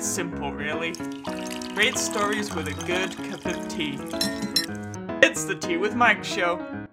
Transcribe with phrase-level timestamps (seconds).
[0.00, 0.92] It's simple, really.
[1.74, 3.98] Great stories with a good cup of tea.
[5.22, 6.86] It's the Tea with Mike show.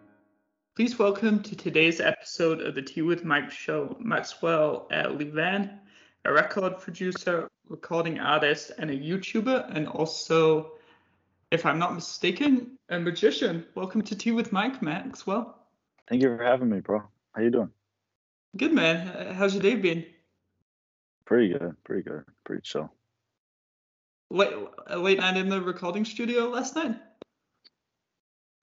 [0.76, 5.80] Please welcome to today's episode of the Tea with Mike show Maxwell uh, Levan,
[6.26, 10.74] a record producer, recording artist, and a YouTuber, and also,
[11.50, 13.66] if I'm not mistaken, a magician.
[13.74, 15.58] Welcome to Tea with Mike, Maxwell.
[16.10, 17.04] Thank you for having me, bro.
[17.32, 17.72] How you doing?
[18.58, 19.08] Good man.
[19.08, 20.06] Uh, How's your day been?
[21.24, 21.74] Pretty good.
[21.86, 22.26] Pretty good.
[22.44, 22.92] Pretty chill.
[24.30, 24.54] Late,
[24.90, 26.98] uh, late night in the recording studio last night.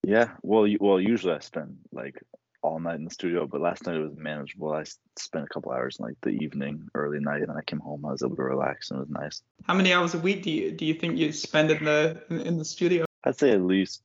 [0.03, 0.31] Yeah.
[0.43, 2.23] Well, well, usually I spend like
[2.65, 4.73] all night in the studio, but last night it was manageable.
[4.73, 4.85] I
[5.17, 8.05] spent a couple hours in like the evening, early night, and I came home.
[8.05, 9.43] I was able to relax, and it was nice.
[9.65, 12.41] How many hours a week do you do you think you spend in the in,
[12.41, 13.05] in the studio?
[13.25, 14.03] I'd say at least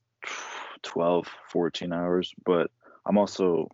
[0.82, 2.70] 12, 14 hours, but
[3.04, 3.68] I'm also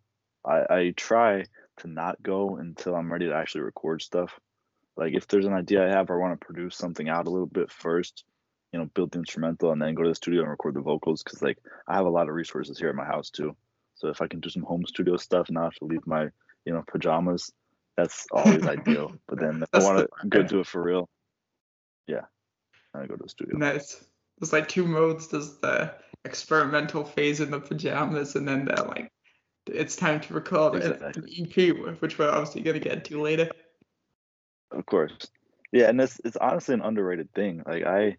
[0.45, 1.45] I, I try
[1.79, 4.39] to not go until I'm ready to actually record stuff.
[4.97, 7.31] Like if there's an idea I have, or I want to produce something out a
[7.31, 8.25] little bit first,
[8.73, 11.23] you know, build the instrumental and then go to the studio and record the vocals.
[11.23, 13.57] Cause like I have a lot of resources here at my house too.
[13.95, 16.29] So if I can do some home studio stuff and not have to leave my,
[16.65, 17.51] you know, pajamas,
[17.97, 19.13] that's always ideal.
[19.29, 21.09] But then if I want to go do it for real,
[22.07, 22.23] yeah,
[22.95, 23.57] I go to the studio.
[23.57, 24.05] Nice.
[24.38, 25.29] There's like two modes.
[25.29, 25.95] There's the
[26.25, 29.10] experimental phase in the pajamas, and then the like
[29.66, 33.51] it's time to record an- an EP, which we're obviously gonna get to later.
[34.77, 35.13] Of course.
[35.73, 37.63] Yeah, and it's it's honestly an underrated thing.
[37.66, 38.16] Like I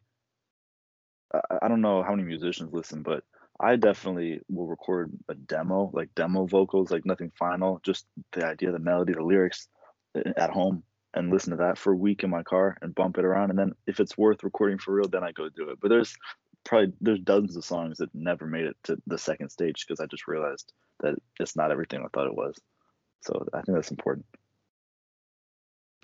[1.62, 3.24] I don't know how many musicians listen, but
[3.60, 8.72] I definitely will record a demo, like demo vocals, like nothing final, just the idea,
[8.72, 9.68] the melody, the lyrics
[10.16, 13.18] uh, at home and listen to that for a week in my car and bump
[13.18, 15.80] it around and then if it's worth recording for real, then I go do it.
[15.82, 16.16] But there's
[16.64, 20.06] probably there's dozens of songs that never made it to the second stage because I
[20.06, 22.56] just realized that it's not everything I thought it was.
[23.22, 24.26] So I think that's important.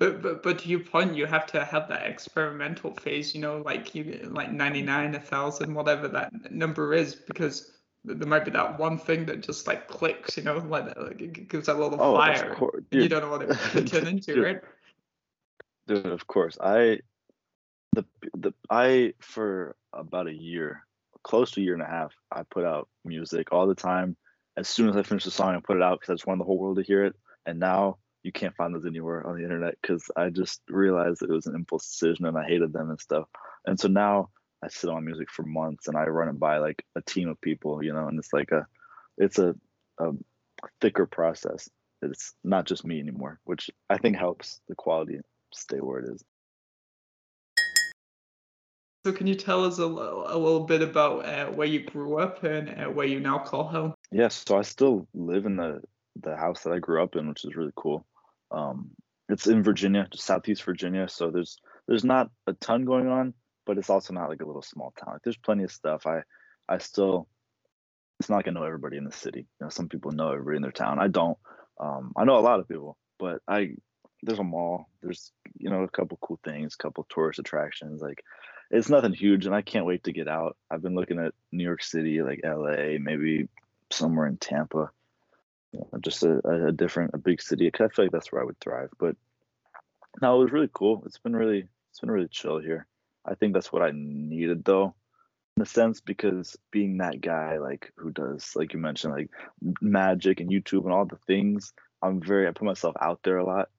[0.03, 3.33] But but but to your point, you have to have that experimental phase.
[3.33, 7.71] You know, like you like ninety nine, a thousand, whatever that number is, because
[8.03, 10.35] there might be that one thing that just like clicks.
[10.35, 12.51] You know, like, like it gives that little Oh, fire.
[12.51, 12.83] of course.
[12.91, 14.43] and You don't know what it could turn into, Dude.
[14.43, 14.61] right?
[15.87, 16.57] Dude, of course.
[16.59, 16.99] I
[17.93, 18.03] the
[18.33, 20.85] the I for about a year,
[21.23, 24.17] close to a year and a half, I put out music all the time.
[24.57, 26.41] As soon as I finish the song, I put it out because I just wanted
[26.41, 27.15] the whole world to hear it.
[27.45, 31.29] And now you can't find those anywhere on the internet because I just realized it
[31.29, 33.27] was an impulse decision and I hated them and stuff.
[33.65, 34.29] And so now
[34.63, 37.39] I sit on music for months and I run it by like a team of
[37.41, 38.65] people, you know, and it's like a
[39.17, 39.55] it's a,
[39.99, 40.11] a
[40.79, 41.69] thicker process.
[42.01, 45.19] It's not just me anymore, which I think helps the quality
[45.53, 46.23] stay where it is.
[49.05, 52.19] So can you tell us a, little- a little bit about uh, where you grew
[52.19, 53.93] up and uh, where you now call home?
[54.11, 55.81] Yes, so I still live in the
[56.21, 58.05] the house that I grew up in, which is really cool.
[58.53, 58.91] Um,
[59.29, 61.07] it's in Virginia, just southeast Virginia.
[61.09, 63.33] So there's there's not a ton going on,
[63.65, 65.13] but it's also not like a little small town.
[65.13, 66.05] Like there's plenty of stuff.
[66.05, 66.21] I
[66.69, 67.27] I still
[68.19, 69.39] it's not like I know everybody in the city.
[69.39, 70.99] You know, some people know everybody in their town.
[70.99, 71.37] I don't.
[71.79, 73.75] Um, I know a lot of people, but I
[74.21, 74.85] there's a mall.
[75.01, 78.01] There's you know a couple cool things, a couple tourist attractions.
[78.01, 78.23] Like
[78.71, 80.57] it's nothing huge, and I can't wait to get out.
[80.69, 83.49] I've been looking at New York City, like L.A., maybe
[83.91, 84.91] somewhere in Tampa.
[85.73, 87.69] Know, just a, a- a different, a big city.
[87.71, 88.89] 'cause I feel like that's where I would thrive.
[88.99, 89.15] But
[90.21, 91.03] no, it was really cool.
[91.05, 92.87] It's been really, it's been really chill here.
[93.25, 94.93] I think that's what I needed though,
[95.57, 99.29] in a sense, because being that guy like who does, like you mentioned, like
[99.81, 103.45] magic and YouTube and all the things, I'm very, I put myself out there a
[103.45, 103.69] lot,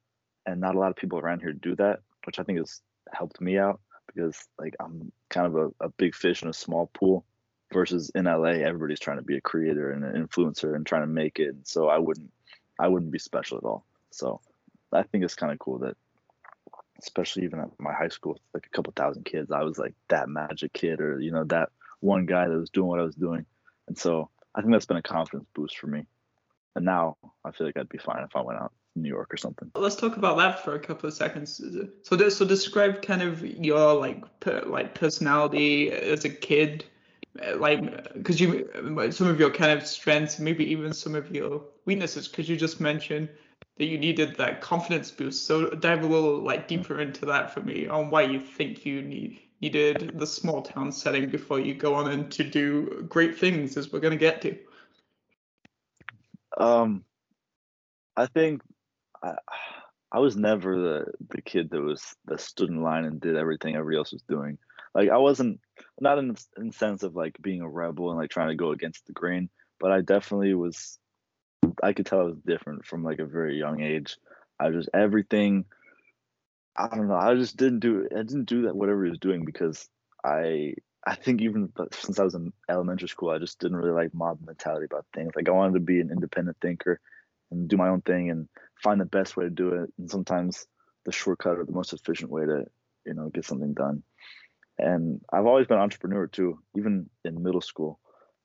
[0.46, 2.80] and not a lot of people around here do that, which I think has
[3.12, 6.90] helped me out because like I'm kind of a, a big fish in a small
[6.94, 7.24] pool
[7.72, 11.08] versus in LA everybody's trying to be a creator and an influencer and trying to
[11.08, 11.56] make it.
[11.64, 12.30] So I wouldn't
[12.78, 13.84] I wouldn't be special at all.
[14.10, 14.40] So
[14.92, 15.96] I think it's kind of cool that
[17.00, 20.28] especially even at my high school like a couple thousand kids I was like that
[20.28, 21.70] magic kid or you know that
[22.04, 23.46] one guy that was doing what I was doing.
[23.88, 26.06] And so I think that's been a confidence boost for me.
[26.76, 29.32] And now I feel like I'd be fine if I went out to New York
[29.32, 29.70] or something.
[29.74, 31.60] Let's talk about that for a couple of seconds.
[32.02, 36.84] So, so describe kind of your like per, like personality as a kid,
[37.56, 38.68] like because you
[39.10, 42.80] some of your kind of strengths, maybe even some of your weaknesses, because you just
[42.80, 43.28] mentioned
[43.76, 45.46] that you needed that confidence boost.
[45.46, 49.02] So dive a little like deeper into that for me on why you think you
[49.02, 53.76] need needed the small town setting before you go on and to do great things,
[53.76, 54.56] as we're gonna get to.
[56.56, 57.04] Um,
[58.16, 58.62] I think
[59.22, 59.34] I
[60.12, 63.74] I was never the the kid that was that stood in line and did everything
[63.74, 64.58] everybody else was doing.
[64.94, 65.60] Like I wasn't
[66.00, 68.72] not in the in sense of like being a rebel and like trying to go
[68.72, 69.48] against the grain,
[69.80, 70.98] but I definitely was.
[71.82, 74.16] I could tell I was different from like a very young age.
[74.60, 75.64] I just everything
[76.76, 77.16] I don't know.
[77.16, 79.88] I just didn't do I didn't do that whatever he was doing because
[80.24, 80.74] I
[81.06, 84.40] I think even since I was in elementary school, I just didn't really like mob
[84.44, 85.32] mentality about things.
[85.36, 87.00] Like I wanted to be an independent thinker
[87.50, 88.48] and do my own thing and
[88.82, 89.92] find the best way to do it.
[89.98, 90.66] And sometimes
[91.04, 92.64] the shortcut or the most efficient way to,
[93.04, 94.02] you know, get something done.
[94.78, 98.00] And I've always been an entrepreneur too, even in middle school.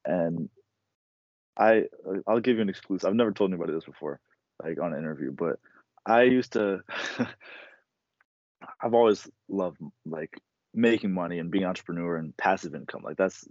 [0.05, 0.49] And
[1.57, 1.85] I
[2.27, 3.07] I'll give you an exclusive.
[3.07, 4.19] I've never told anybody this before,
[4.63, 5.59] like on an interview, but
[6.05, 6.81] I used to
[8.81, 10.39] I've always loved like
[10.73, 13.01] making money and being entrepreneur and passive income.
[13.03, 13.47] Like that's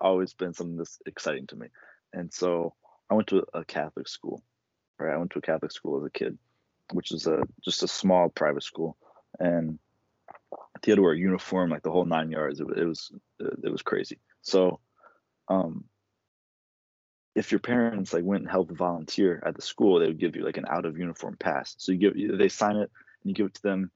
[0.00, 1.68] always been something that's exciting to me.
[2.12, 2.74] And so
[3.10, 4.42] I went to a Catholic school.
[4.98, 6.38] Right, I went to a Catholic school as a kid,
[6.92, 8.98] which is a just a small private school,
[9.38, 9.78] and
[10.82, 12.60] they had to wear a uniform like the whole nine yards.
[12.60, 14.18] It, it was it was crazy.
[14.42, 14.80] So,
[15.48, 15.84] um,
[17.34, 20.44] if your parents like went and helped volunteer at the school, they would give you
[20.44, 21.74] like an out of uniform pass.
[21.78, 22.90] So you give they sign it
[23.22, 23.90] and you give it to them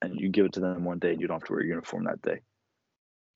[0.00, 1.66] and you give it to them one day and you don't have to wear a
[1.66, 2.40] uniform that day.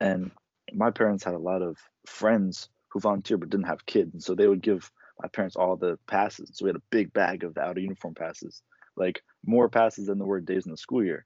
[0.01, 0.31] And
[0.73, 4.13] my parents had a lot of friends who volunteered but didn't have kids.
[4.13, 4.91] And so they would give
[5.23, 6.51] my parents all the passes.
[6.53, 8.63] So we had a big bag of the out of uniform passes,
[8.97, 11.25] like more passes than there were days in the school year.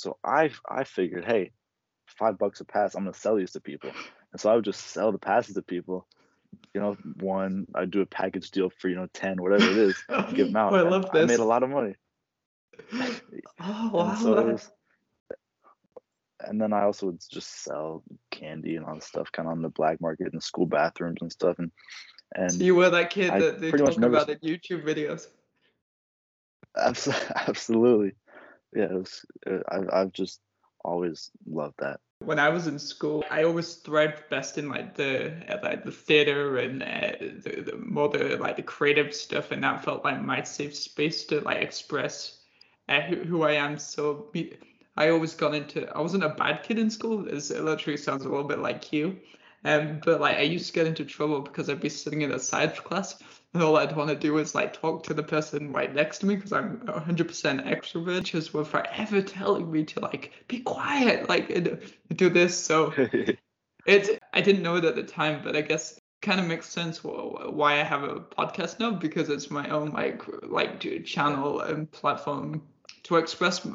[0.00, 1.52] So I I figured, hey,
[2.06, 3.90] five bucks a pass, I'm gonna sell these to people.
[4.32, 6.06] And so I would just sell the passes to people.
[6.74, 10.02] You know, one I'd do a package deal for you know ten, whatever it is,
[10.34, 10.72] give them out.
[10.72, 11.22] oh, I love this.
[11.22, 11.94] I made a lot of money.
[13.62, 14.08] Oh wow!
[14.08, 14.70] And so was,
[16.40, 19.60] and then I also would just sell candy and all this stuff kind of on
[19.60, 21.58] the black market in school bathrooms and stuff.
[21.58, 21.70] And
[22.34, 25.26] and so you were that kid I that they talk about in YouTube videos.
[26.74, 27.08] abs-
[27.46, 28.14] absolutely,
[28.74, 28.84] yeah.
[28.84, 30.40] It was, uh, I've I've just
[30.84, 32.00] always loved that.
[32.20, 35.92] When I was in school, I always thrived best in like the uh, like the
[35.92, 40.20] theater and uh, the, the more the like the creative stuff, and that felt like
[40.22, 42.40] my safe space to like express
[42.88, 43.78] uh, who, who I am.
[43.78, 44.30] So
[44.96, 45.88] I always got into.
[45.96, 47.26] I wasn't a bad kid in school.
[47.26, 49.18] It literally sounds a little bit like you.
[49.64, 52.38] Um, but like I used to get into trouble because I'd be sitting in a
[52.38, 53.22] science class
[53.52, 56.26] and all I'd want to do is like talk to the person right next to
[56.26, 57.26] me because I'm 100%
[57.66, 58.22] extrovert.
[58.22, 61.80] Just were forever telling me to like be quiet, like and
[62.14, 62.56] do this.
[62.56, 62.92] So
[63.86, 67.02] it I didn't know it at the time, but I guess kind of makes sense
[67.02, 72.62] why I have a podcast now because it's my own like like channel and platform
[73.04, 73.66] to express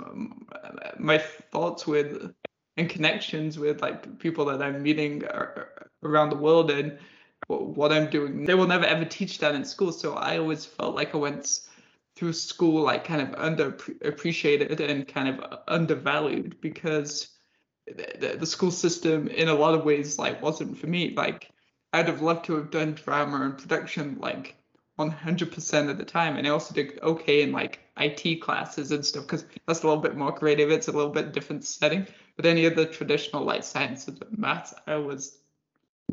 [0.99, 1.17] my
[1.51, 2.33] thoughts with
[2.77, 5.23] and connections with like people that I'm meeting
[6.03, 6.97] around the world and
[7.47, 8.45] what I'm doing.
[8.45, 11.61] They will never ever teach that in school, so I always felt like I went
[12.15, 17.29] through school like kind of underappreciated and kind of undervalued because
[17.87, 21.13] the, the- school system in a lot of ways like wasn't for me.
[21.15, 21.51] Like
[21.93, 24.55] I'd have loved to have done drama and production like
[24.97, 29.23] 100% of the time, and I also did okay in like IT classes and stuff
[29.25, 30.71] because that's a little bit more creative.
[30.71, 32.07] It's a little bit different setting.
[32.35, 35.39] But any of the traditional like sciences and maths, I was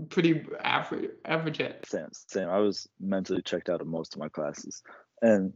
[0.08, 1.86] pretty average average at.
[1.86, 2.48] Same, same.
[2.48, 4.82] I was mentally checked out of most of my classes,
[5.20, 5.54] and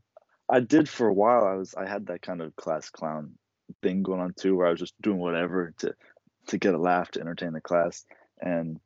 [0.49, 1.45] I did for a while.
[1.45, 3.33] I was I had that kind of class clown
[3.83, 5.95] thing going on too, where I was just doing whatever to
[6.49, 8.05] to get a laugh to entertain the class,
[8.41, 8.81] and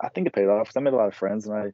[0.00, 0.72] I think it paid off.
[0.76, 1.72] I made a lot of friends, and I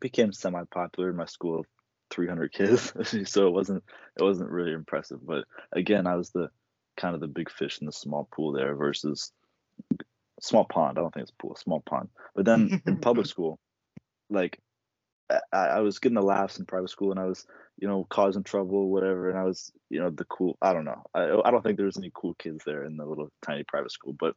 [0.00, 1.66] became semi popular in my school of
[2.10, 2.92] 300 kids.
[3.30, 3.84] so it wasn't
[4.18, 6.50] it wasn't really impressive, but again, I was the
[6.96, 9.32] kind of the big fish in the small pool there versus
[10.40, 10.98] small pond.
[10.98, 12.08] I don't think it's a pool, small pond.
[12.34, 13.58] But then in public school,
[14.30, 14.60] like
[15.30, 17.46] I, I was getting the laughs in private school, and I was,
[17.78, 19.28] you know, causing trouble, whatever.
[19.28, 20.56] And I was, you know, the cool.
[20.62, 21.02] I don't know.
[21.14, 23.92] I I don't think there was any cool kids there in the little tiny private
[23.92, 24.14] school.
[24.18, 24.34] But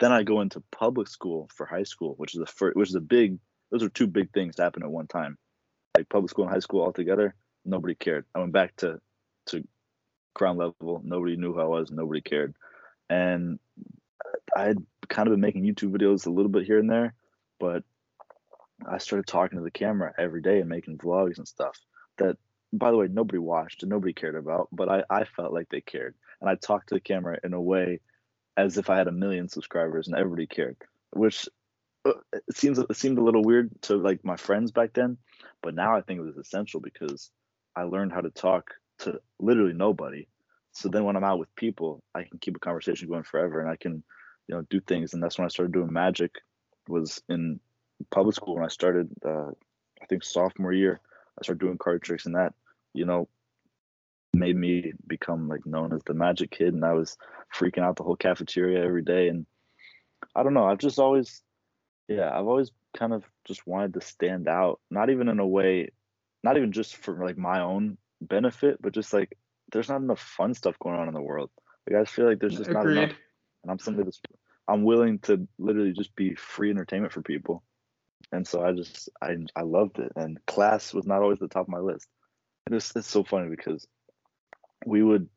[0.00, 2.94] then I go into public school for high school, which is the first, which is
[2.94, 3.38] a big.
[3.70, 5.38] Those are two big things to happen at one time.
[5.96, 7.34] Like public school and high school all together,
[7.64, 8.24] nobody cared.
[8.34, 9.00] I went back to
[9.46, 9.66] to
[10.34, 11.00] ground level.
[11.04, 11.90] Nobody knew who I was.
[11.90, 12.54] Nobody cared.
[13.08, 13.58] And
[14.56, 17.14] I had kind of been making YouTube videos a little bit here and there,
[17.60, 17.84] but
[18.86, 21.78] I started talking to the camera every day and making vlogs and stuff
[22.18, 22.36] that,
[22.72, 25.80] by the way, nobody watched and nobody cared about, but I, I felt like they
[25.80, 26.14] cared.
[26.40, 28.00] And I talked to the camera in a way
[28.56, 30.76] as if I had a million subscribers and everybody cared,
[31.12, 31.48] which
[32.04, 35.18] uh, it seems it seemed a little weird to like my friends back then,
[35.62, 37.30] but now I think it was essential because
[37.76, 38.72] I learned how to talk
[39.02, 40.26] to literally nobody.
[40.72, 43.70] So then when I'm out with people, I can keep a conversation going forever and
[43.70, 44.02] I can,
[44.48, 45.12] you know, do things.
[45.12, 46.36] And that's when I started doing magic
[46.88, 47.60] was in
[48.10, 49.50] public school when I started uh,
[50.02, 51.00] I think sophomore year.
[51.38, 52.54] I started doing card tricks and that,
[52.94, 53.28] you know,
[54.34, 57.16] made me become like known as the magic kid and I was
[57.54, 59.46] freaking out the whole cafeteria every day and
[60.34, 61.42] I don't know, I've just always
[62.08, 65.90] yeah, I've always kind of just wanted to stand out, not even in a way
[66.42, 67.96] not even just for like my own
[68.28, 69.36] benefit, but just like
[69.72, 71.50] there's not enough fun stuff going on in the world.
[71.88, 72.94] Like I feel like there's just Agreed.
[72.94, 73.16] not enough,
[73.62, 74.20] and I'm somebody that's
[74.68, 77.62] I'm willing to literally just be free entertainment for people,
[78.30, 81.66] and so I just I I loved it, and class was not always the top
[81.66, 82.08] of my list.
[82.66, 83.86] And it's it's so funny because
[84.86, 85.28] we would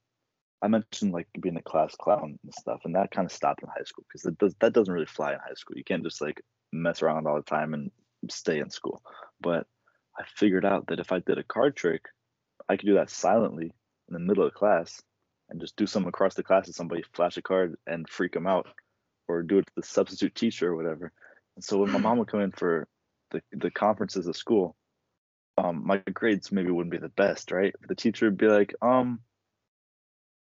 [0.62, 3.70] I mentioned like being a class clown and stuff, and that kind of stopped in
[3.70, 5.78] high school because does, that doesn't really fly in high school.
[5.78, 7.92] You can't just like mess around all the time and
[8.30, 9.02] stay in school.
[9.42, 9.68] But
[10.18, 12.06] I figured out that if I did a card trick,
[12.70, 13.72] I could do that silently
[14.08, 15.02] in the middle of class
[15.50, 18.48] and just do something across the class to somebody, flash a card and freak them
[18.48, 18.68] out,
[19.28, 21.12] or do it to the substitute teacher or whatever.
[21.56, 22.88] And so when my mom would come in for
[23.32, 24.76] the, the conferences of school,
[25.58, 27.74] um, my grades maybe wouldn't be the best, right?
[27.88, 29.20] The teacher would be like, um,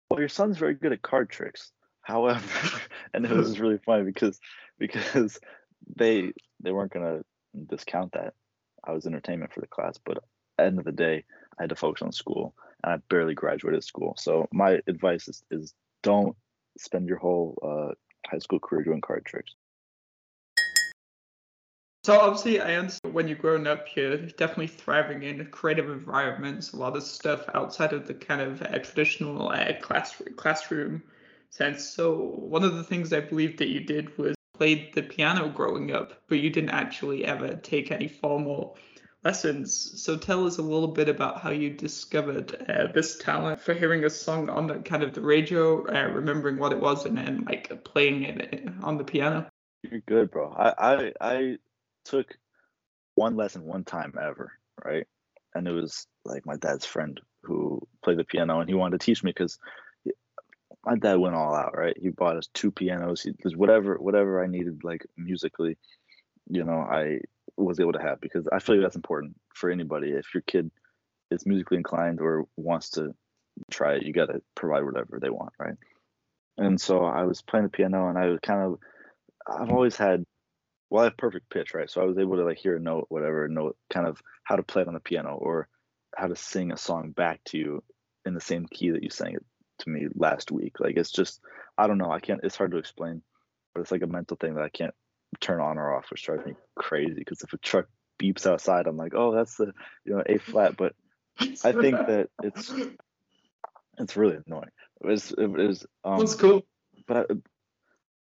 [0.09, 1.71] well, your son's very good at card tricks.
[2.01, 2.41] However,
[3.13, 4.39] and it was really funny because
[4.77, 5.39] because
[5.95, 7.21] they they weren't gonna
[7.67, 8.33] discount that.
[8.83, 10.23] I was entertainment for the class, but
[10.59, 11.23] end of the day,
[11.59, 14.15] I had to focus on school, and I barely graduated school.
[14.17, 16.35] So my advice is is don't
[16.77, 17.93] spend your whole uh,
[18.29, 19.53] high school career doing card tricks.
[22.03, 26.77] So obviously, I understand when you're growing up, you're definitely thriving in creative environments, a
[26.77, 31.01] lot of stuff outside of the kind of uh, traditional uh, class classroom
[31.49, 31.87] sense.
[31.87, 35.93] So one of the things I believe that you did was played the piano growing
[35.93, 38.77] up, but you didn't actually ever take any formal
[39.23, 40.01] lessons.
[40.01, 44.03] So tell us a little bit about how you discovered uh, this talent for hearing
[44.03, 47.45] a song on the kind of the radio, uh, remembering what it was, and then
[47.45, 49.47] like playing it uh, on the piano.
[49.83, 50.51] You're good, bro.
[50.51, 51.57] I I, I
[52.05, 52.37] took
[53.15, 54.51] one lesson one time ever,
[54.83, 55.07] right?
[55.55, 59.05] And it was like my dad's friend who played the piano and he wanted to
[59.05, 59.59] teach me because
[60.85, 61.95] my dad went all out, right?
[61.97, 63.21] He bought us two pianos.
[63.21, 65.77] He whatever whatever I needed like musically,
[66.49, 67.19] you know, I
[67.57, 70.11] was able to have because I feel like that's important for anybody.
[70.11, 70.71] If your kid
[71.31, 73.13] is musically inclined or wants to
[73.71, 75.75] try it, you got to provide whatever they want, right?
[76.57, 78.79] And so I was playing the piano and I was kind of
[79.47, 80.23] I've always had
[80.89, 81.89] well, I have perfect pitch, right?
[81.89, 84.63] So I was able to like hear a note, whatever, note kind of how to
[84.63, 85.67] play it on the piano or
[86.15, 87.83] how to sing a song back to you
[88.25, 89.45] in the same key that you sang it
[89.79, 90.79] to me last week.
[90.79, 91.41] Like it's just
[91.77, 93.23] I don't know, I can't it's hard to explain,
[93.73, 94.93] but it's like a mental thing that I can't
[95.39, 97.87] turn on or off, which drives me crazy because if a truck
[98.19, 99.73] beeps outside, I'm like, oh, that's the
[100.05, 100.93] you know A flat, but
[101.39, 102.73] I think that it's
[103.97, 104.71] it's really annoying.
[105.01, 106.65] It was it was um, that's cool.
[107.07, 107.35] But I,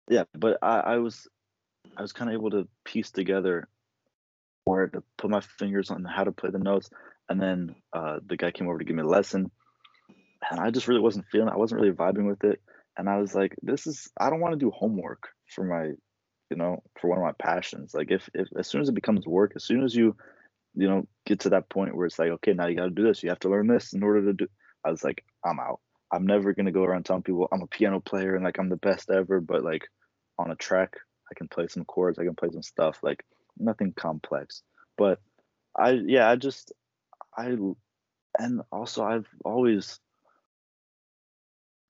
[0.09, 1.29] yeah, but I, I was
[1.97, 3.69] I was kind of able to piece together
[4.65, 6.89] where to put my fingers on how to play the notes.
[7.29, 9.51] And then uh, the guy came over to give me a lesson,
[10.51, 11.49] and I just really wasn't feeling.
[11.49, 11.53] It.
[11.53, 12.61] I wasn't really vibing with it,
[12.97, 14.11] and I was like, "This is.
[14.19, 15.93] I don't want to do homework for my,
[16.53, 17.95] you know, for one of my passions.
[17.95, 20.15] Like if, if as soon as it becomes work, as soon as you,
[20.75, 23.03] you know, get to that point where it's like, okay, now you got to do
[23.03, 23.23] this.
[23.23, 24.47] You have to learn this in order to do.
[24.85, 25.81] I was like, I'm out.
[26.13, 28.77] I'm never gonna go around telling people I'm a piano player and like I'm the
[28.77, 29.89] best ever, but like
[30.39, 30.95] on a track
[31.31, 33.25] I can play some chords, I can play some stuff, like
[33.59, 34.63] nothing complex.
[34.99, 35.21] But
[35.77, 36.73] I yeah, I just
[37.37, 37.57] I
[38.39, 39.99] and also I've always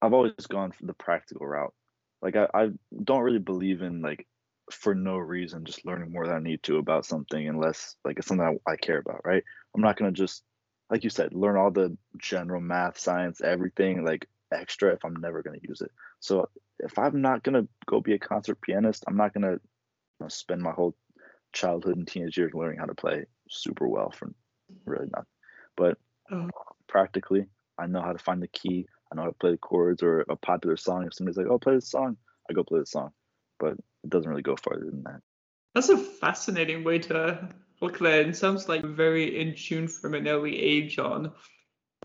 [0.00, 1.75] I've always gone for the practical route.
[2.21, 2.69] Like I, I
[3.02, 4.26] don't really believe in like
[4.73, 8.26] for no reason just learning more than I need to about something unless like it's
[8.26, 9.43] something I, I care about, right?
[9.75, 10.43] I'm not gonna just
[10.91, 15.43] like you said, learn all the general math, science, everything like extra if I'm never
[15.43, 15.91] gonna use it.
[16.21, 16.49] So
[16.79, 19.59] if I'm not gonna go be a concert pianist, I'm not gonna you
[20.21, 20.95] know, spend my whole
[21.52, 24.33] childhood and teenage years learning how to play super well for
[24.85, 25.26] really nothing.
[25.76, 25.99] But
[26.31, 26.49] oh.
[26.88, 27.47] practically,
[27.79, 28.87] I know how to find the key.
[29.11, 31.07] I know how to play the chords or a popular song.
[31.07, 32.17] If somebody's like, "Oh, play this song,"
[32.49, 33.12] I go play the song.
[33.59, 35.21] But it doesn't really go farther than that.
[35.75, 37.49] That's a fascinating way to
[37.81, 38.29] look at it.
[38.29, 41.33] It sounds like very in tune from an early age on,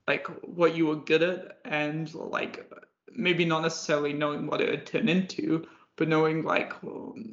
[0.07, 2.71] like what you were good at and like
[3.13, 5.65] maybe not necessarily knowing what it would turn into,
[5.97, 6.73] but knowing like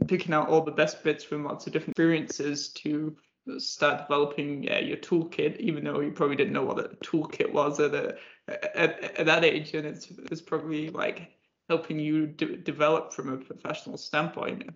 [0.08, 3.16] picking out all the best bits from lots of different experiences to
[3.58, 7.78] start developing yeah, your toolkit, even though you probably didn't know what a toolkit was
[7.78, 8.16] at, a,
[8.48, 11.30] at, at that age, and it's, it's probably like
[11.68, 14.70] helping you de- develop from a professional standpoint,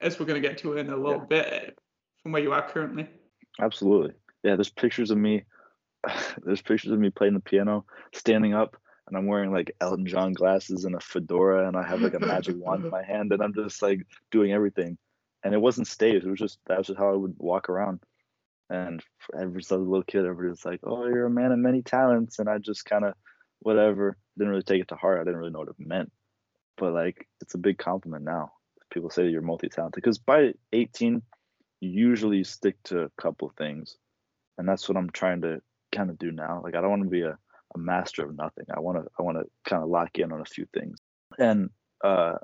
[0.00, 1.42] as we're going to get to in a little yeah.
[1.42, 1.78] bit
[2.22, 3.08] from where you are currently.
[3.60, 4.56] Absolutely, yeah.
[4.56, 5.44] There's pictures of me.
[6.44, 8.76] There's pictures of me playing the piano, standing up
[9.10, 12.20] and I'm wearing like Elton John glasses and a fedora, and I have like a
[12.20, 14.96] magic wand in my hand, and I'm just like doing everything.
[15.42, 18.00] And it wasn't staged; it was just that was just how I would walk around.
[18.70, 19.02] And
[19.36, 22.38] ever since I little kid, everybody was like, "Oh, you're a man of many talents,"
[22.38, 23.14] and I just kind of
[23.60, 25.20] whatever didn't really take it to heart.
[25.20, 26.10] I didn't really know what it meant,
[26.76, 28.52] but like it's a big compliment now.
[28.92, 31.22] People say you're multi-talented because by 18,
[31.80, 33.96] you usually stick to a couple things,
[34.58, 35.62] and that's what I'm trying to
[35.92, 36.60] kind of do now.
[36.62, 37.38] Like I don't want to be a
[37.74, 38.64] a master of nothing.
[38.74, 40.98] I want to I want to kind of lock in on a few things.
[41.38, 41.70] And
[42.02, 42.34] uh,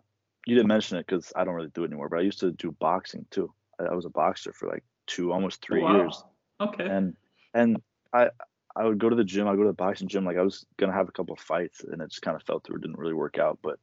[0.46, 2.08] you didn't mention it because I don't really do it anymore.
[2.08, 3.52] But I used to do boxing too.
[3.80, 5.96] I, I was a boxer for like two, almost three wow.
[5.96, 6.22] years.
[6.60, 6.86] Okay.
[6.86, 7.16] And
[7.54, 7.82] and
[8.12, 8.30] I
[8.76, 9.48] I would go to the gym.
[9.48, 10.24] I go to the boxing gym.
[10.24, 12.60] Like I was gonna have a couple of fights, and it just kind of fell
[12.60, 12.76] through.
[12.76, 13.58] It didn't really work out.
[13.62, 13.78] But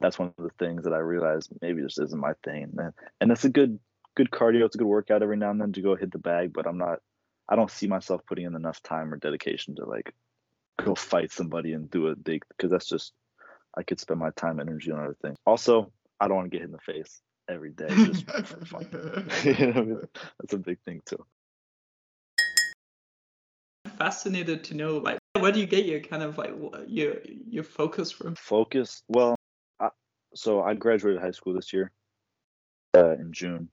[0.00, 2.74] that's one of the things that I realized maybe this isn't my thing.
[2.76, 3.78] And and it's a good
[4.16, 4.64] good cardio.
[4.64, 6.52] It's a good workout every now and then to go hit the bag.
[6.52, 7.00] But I'm not.
[7.48, 10.14] I don't see myself putting in enough time or dedication to like
[10.82, 13.12] go fight somebody and do a big because that's just
[13.76, 15.36] I could spend my time and energy on other things.
[15.44, 18.88] Also, I don't want to get hit in the face every day just for fun.
[19.44, 20.00] you know,
[20.40, 21.24] that's a big thing too.
[23.96, 26.52] Fascinated to know, like, where do you get your kind of like
[26.86, 27.16] your
[27.48, 28.34] your focus from?
[28.34, 29.02] Focus.
[29.08, 29.36] Well,
[29.80, 29.88] I,
[30.34, 31.92] so I graduated high school this year
[32.96, 33.68] uh, in June,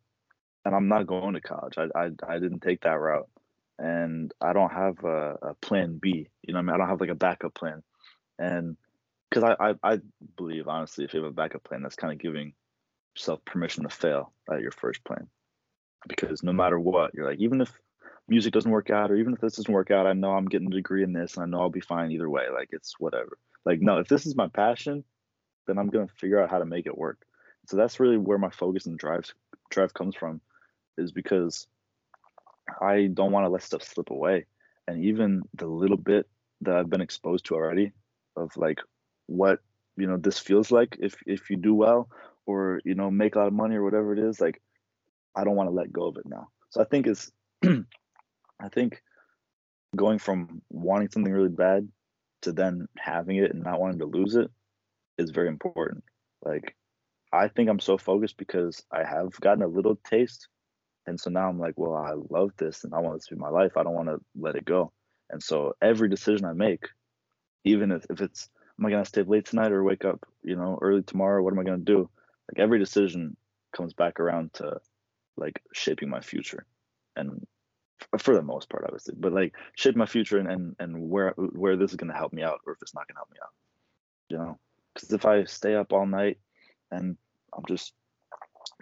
[0.66, 1.75] and I'm not going to college.
[1.78, 3.30] I, I I didn't take that route,
[3.80, 6.28] and I don't have a, a plan B.
[6.44, 7.84] You know, I mean, I don't have like a backup plan,
[8.38, 8.78] and
[9.30, 10.00] because I, I I
[10.38, 12.54] believe honestly, if you have a backup plan, that's kind of giving
[13.16, 15.28] yourself permission to fail at your first plan,
[16.08, 17.72] because no matter what, you're like even if
[18.32, 20.68] music doesn't work out or even if this doesn't work out, I know I'm getting
[20.68, 22.46] a degree in this and I know I'll be fine either way.
[22.52, 23.38] Like it's whatever.
[23.66, 25.04] Like no, if this is my passion,
[25.68, 27.20] then I'm gonna figure out how to make it work.
[27.68, 29.32] So that's really where my focus and drive
[29.70, 30.40] drive comes from,
[30.98, 31.68] is because
[32.82, 34.46] I don't want to let stuff slip away.
[34.88, 36.28] And even the little bit
[36.62, 37.92] that I've been exposed to already
[38.38, 38.80] of like
[39.28, 39.60] what
[39.98, 42.10] you know this feels like if if you do well
[42.46, 44.62] or you know make a lot of money or whatever it is like
[45.36, 47.32] i don't want to let go of it now so i think it's
[48.62, 49.01] I think
[49.96, 51.88] going from wanting something really bad
[52.44, 54.50] to then having it and not wanting to lose it
[55.18, 56.03] is very important.
[56.44, 56.75] Like
[57.32, 60.48] I think I'm so focused because I have gotten a little taste.
[61.08, 63.41] And so now I'm like, well, I love this and I want this to be
[63.41, 63.75] my life.
[63.75, 64.91] I don't want to let it go.
[65.30, 66.86] And so every decision I make,
[67.63, 68.50] even if, if it's
[68.80, 71.60] am I gonna stay late tonight or wake up, you know, early tomorrow, what am
[71.60, 72.10] I gonna do?
[72.50, 73.36] Like every decision
[73.75, 74.80] comes back around to
[75.38, 76.65] like shaping my future.
[77.15, 77.45] And
[78.18, 81.76] for the most part, obviously, but like shape my future and and, and where where
[81.76, 83.54] this is gonna help me out or if it's not gonna help me out.
[84.30, 84.60] You know,
[84.94, 86.38] because if I stay up all night
[86.92, 87.18] and
[87.56, 87.94] I'm just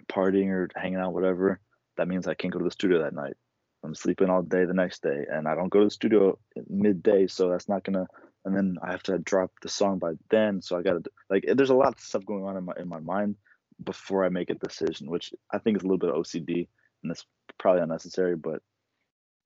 [0.08, 1.60] partying or hanging out, whatever,
[1.96, 3.34] that means I can't go to the studio that night.
[3.82, 7.26] I'm sleeping all day the next day, and I don't go to the studio midday,
[7.26, 8.06] so that's not gonna.
[8.44, 11.44] And then I have to drop the song by then, so I gotta like.
[11.46, 13.36] There's a lot of stuff going on in my in my mind
[13.82, 16.68] before I make a decision, which I think is a little bit of OCD,
[17.02, 17.24] and it's
[17.58, 18.62] probably unnecessary, but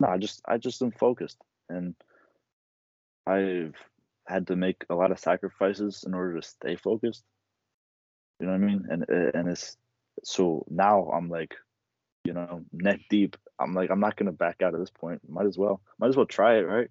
[0.00, 1.94] no, I just I just am focused, and
[3.26, 3.74] I've
[4.26, 7.24] had to make a lot of sacrifices in order to stay focused.
[8.40, 8.86] You know what I mean?
[8.90, 9.76] And eh, and it's
[10.24, 11.54] so now I'm like,
[12.24, 13.36] you know, neck deep.
[13.60, 15.20] I'm like I'm not gonna back out at this point.
[15.28, 15.80] Might as well.
[15.98, 16.88] Might as well try it, right?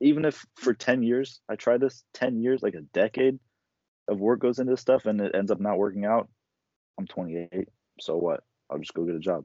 [0.00, 3.38] Even if for ten years I try this, ten years, like a decade
[4.08, 6.28] of work goes into this stuff, and it ends up not working out.
[6.98, 7.68] I'm 28.
[8.00, 8.42] So what?
[8.68, 9.44] I'll just go get a job.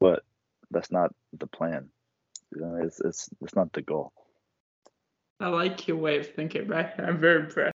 [0.00, 0.24] But
[0.70, 1.90] that's not the plan.
[2.54, 4.12] You know, it's it's it's not the goal.
[5.38, 6.92] I like your way of thinking, right?
[6.98, 7.74] I'm very impressed.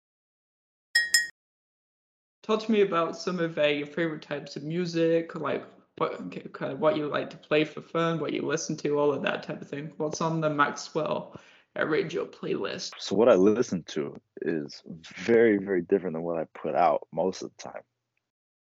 [2.43, 5.63] Talk to me about some of uh, your favorite types of music, like
[5.97, 9.13] what kind of what you like to play for fun, what you listen to, all
[9.13, 9.91] of that type of thing.
[9.97, 11.39] What's on the Maxwell
[11.79, 12.93] uh, radio playlist?
[12.97, 14.81] So what I listen to is
[15.17, 17.81] very very different than what I put out most of the time.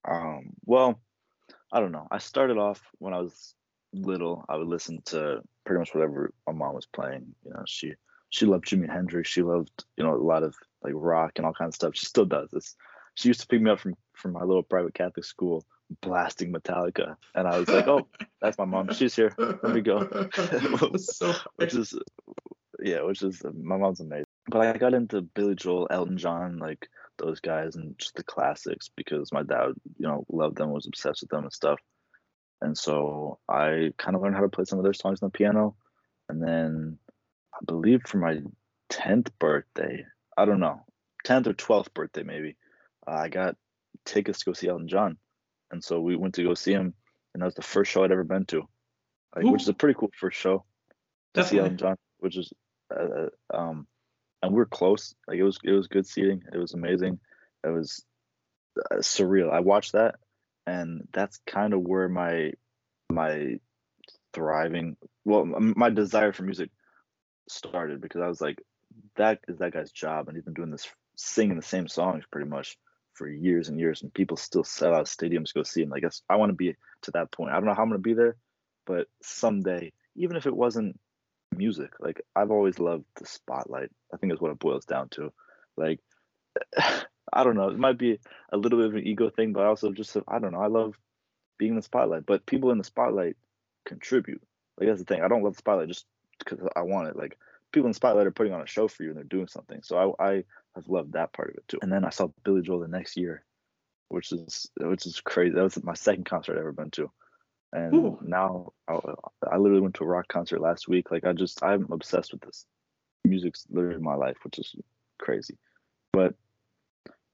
[0.06, 1.00] Um, well,
[1.72, 2.06] I don't know.
[2.10, 3.54] I started off when I was
[3.92, 4.44] little.
[4.48, 5.40] I would listen to
[5.70, 7.24] pretty much whatever my mom was playing.
[7.44, 7.94] You know, she
[8.30, 9.30] she loved Jimi Hendrix.
[9.30, 11.92] She loved you know a lot of like rock and all kinds of stuff.
[11.94, 12.52] She still does.
[12.52, 12.74] It's,
[13.14, 15.64] she used to pick me up from from my little private Catholic school,
[16.02, 18.08] blasting Metallica, and I was like, oh,
[18.42, 18.92] that's my mom.
[18.92, 19.32] She's here.
[19.38, 20.28] Let me go.
[20.96, 21.96] so which is
[22.82, 24.24] yeah, which is my mom's amazing.
[24.48, 28.90] But I got into Billy Joel, Elton John, like those guys, and just the classics
[28.96, 31.78] because my dad, you know, loved them, was obsessed with them and stuff.
[32.60, 35.38] And so I kind of learned how to play some of their songs on the
[35.38, 35.76] piano.
[36.28, 36.98] And then
[37.54, 38.40] I believe for my
[38.90, 40.04] 10th birthday,
[40.36, 40.84] I don't know,
[41.26, 42.56] 10th or 12th birthday maybe,
[43.06, 43.56] uh, I got
[44.04, 45.16] tickets to go see Elton John.
[45.70, 46.94] And so we went to go see him.
[47.32, 48.68] And that was the first show I'd ever been to,
[49.34, 50.64] like, which is a pretty cool first show
[51.34, 51.56] to Definitely.
[51.56, 52.52] see Elton John, which is,
[52.94, 53.86] uh, uh, um,
[54.42, 55.14] and we are close.
[55.28, 56.42] Like it was, it was good seating.
[56.52, 57.20] It was amazing.
[57.64, 58.04] It was
[58.90, 59.52] uh, surreal.
[59.52, 60.16] I watched that
[60.70, 62.52] and that's kind of where my
[63.10, 63.56] my
[64.32, 66.70] thriving well my desire for music
[67.48, 68.58] started because i was like
[69.16, 72.48] that is that guy's job and he's been doing this singing the same songs pretty
[72.48, 72.78] much
[73.14, 76.22] for years and years and people still sell out stadiums to go see him guess
[76.30, 78.14] i want to be to that point i don't know how i'm going to be
[78.14, 78.36] there
[78.86, 80.98] but someday even if it wasn't
[81.56, 81.92] music.
[82.00, 83.90] Like I've always loved the spotlight.
[84.12, 85.32] I think is what it boils down to.
[85.76, 86.00] Like
[87.32, 87.68] I don't know.
[87.68, 88.18] It might be
[88.52, 90.60] a little bit of an ego thing, but I also just I don't know.
[90.60, 90.96] I love
[91.58, 93.36] being in the spotlight, but people in the spotlight
[93.84, 94.42] contribute.
[94.78, 95.22] Like that's the thing.
[95.22, 96.06] I don't love the spotlight just
[96.38, 97.16] because I want it.
[97.16, 97.38] Like
[97.72, 99.80] people in the spotlight are putting on a show for you and they're doing something.
[99.82, 101.78] So I, I have loved that part of it too.
[101.82, 103.44] And then I saw Billy Joel the next year,
[104.08, 105.54] which is which is crazy.
[105.54, 107.10] That was my second concert I've ever been to.
[107.72, 108.18] And Ooh.
[108.22, 108.98] now I,
[109.48, 111.10] I literally went to a rock concert last week.
[111.10, 112.66] Like I just I'm obsessed with this.
[113.24, 114.74] Music's literally my life, which is
[115.18, 115.58] crazy.
[116.12, 116.34] But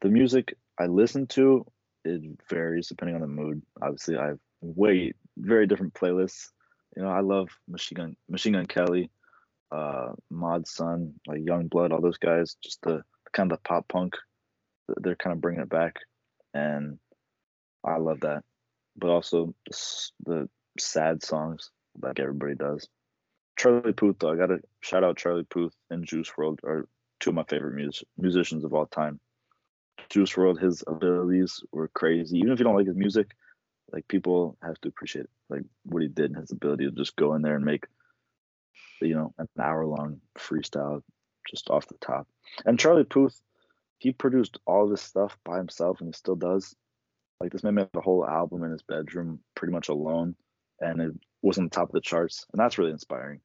[0.00, 1.66] the music I listen to
[2.04, 3.62] it varies depending on the mood.
[3.82, 6.50] Obviously, I have way very different playlists.
[6.96, 9.11] You know, I love Machine Gun Machine Gun Kelly,
[9.72, 12.56] uh, Mod Sun, like YUNGBLUD, all those guys.
[12.62, 14.14] Just the kind of the pop punk.
[14.88, 15.96] They're kind of bringing it back,
[16.54, 16.98] and
[17.85, 18.44] I love that.
[18.96, 19.54] But also
[20.24, 21.70] the, sad songs
[22.02, 22.87] like everybody does.
[23.59, 27.37] Charlie Puth, though, I gotta shout out Charlie Puth and Juice WRLD are two of
[27.37, 29.18] my favorite mus- musicians of all time.
[30.08, 32.38] Juice WRLD, his abilities were crazy.
[32.38, 33.32] Even if you don't like his music,
[33.92, 37.34] like people have to appreciate like what he did and his ability to just go
[37.34, 37.86] in there and make
[39.00, 41.02] you know an hour long freestyle
[41.48, 42.26] just off the top.
[42.64, 43.40] And Charlie Puth,
[43.98, 46.74] he produced all this stuff by himself and he still does.
[47.40, 50.34] Like this man made a whole album in his bedroom pretty much alone
[50.80, 52.46] and it was on the top of the charts.
[52.52, 53.40] And that's really inspiring.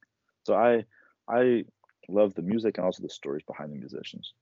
[0.46, 0.86] So I
[1.28, 1.66] I
[2.10, 4.34] love the music and also the stories behind the musicians,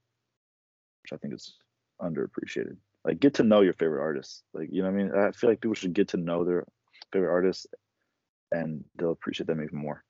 [1.04, 1.54] which I think is
[2.02, 2.78] underappreciated.
[3.06, 4.44] Like get to know your favorite artists.
[4.54, 5.12] Like you know I mean?
[5.16, 6.66] I feel like people should get to know their
[7.12, 7.68] favorite artists
[8.52, 10.04] and they'll appreciate them even more.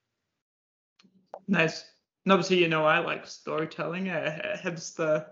[1.46, 1.84] Nice.
[2.24, 4.08] And obviously, you know, I like storytelling.
[4.08, 5.26] Uh, hence the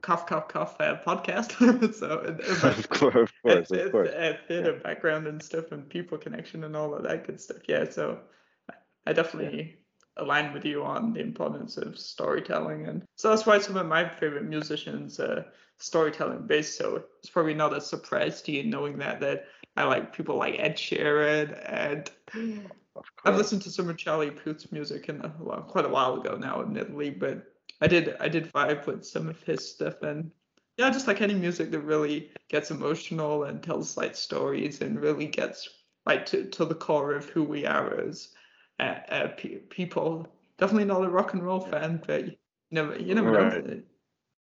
[0.00, 1.94] cough, cough, cough uh, podcast.
[1.94, 2.08] so,
[2.68, 4.08] of course, of course, of course.
[4.08, 4.82] Uh, theater yeah.
[4.82, 7.58] background and stuff, and people connection and all of that good stuff.
[7.68, 7.88] Yeah.
[7.90, 8.20] So,
[9.06, 9.76] I definitely
[10.16, 14.08] align with you on the importance of storytelling, and so that's why some of my
[14.08, 15.46] favorite musicians are
[15.78, 16.76] storytelling based.
[16.76, 19.46] So it's probably not a surprise to you knowing that that
[19.76, 22.10] I like people like Ed Sheeran and.
[23.24, 26.36] I've listened to some of Charlie Puth's music in a, well, quite a while ago
[26.36, 27.42] now, admittedly, but
[27.80, 30.30] I did I did vibe with some of his stuff and
[30.76, 35.26] yeah, just like any music that really gets emotional and tells like stories and really
[35.26, 35.68] gets
[36.06, 38.30] like to, to the core of who we are as
[38.78, 40.26] uh, uh, pe- people.
[40.58, 42.36] Definitely not a rock and roll fan, but you
[42.70, 43.66] never you never right.
[43.66, 43.80] know.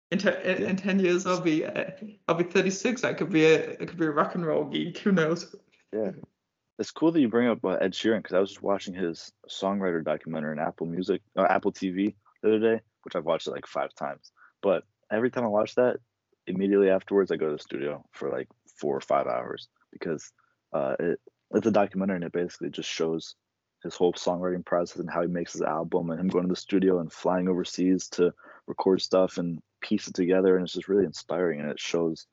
[0.09, 0.69] In, te- in, yeah.
[0.69, 1.91] in, ten years, I'll be uh,
[2.27, 3.03] I'll be 36.
[3.03, 4.97] I could be a I could be a rock and roll geek.
[4.99, 5.53] Who knows?
[5.91, 6.11] Yeah,
[6.79, 9.31] it's cool that you bring up uh, Ed Sheeran because I was just watching his
[9.49, 13.51] songwriter documentary on Apple Music, uh, Apple TV the other day, which I've watched it
[13.51, 14.31] like five times.
[14.61, 15.97] But every time I watch that,
[16.45, 18.47] immediately afterwards, I go to the studio for like
[18.79, 20.31] four or five hours because
[20.73, 21.19] uh, it,
[21.51, 23.35] it's a documentary and it basically just shows
[23.83, 26.55] his whole songwriting process and how he makes his album and him going to the
[26.55, 28.33] studio and flying overseas to
[28.65, 30.55] record stuff and piece it together.
[30.55, 32.27] And it's just really inspiring and it shows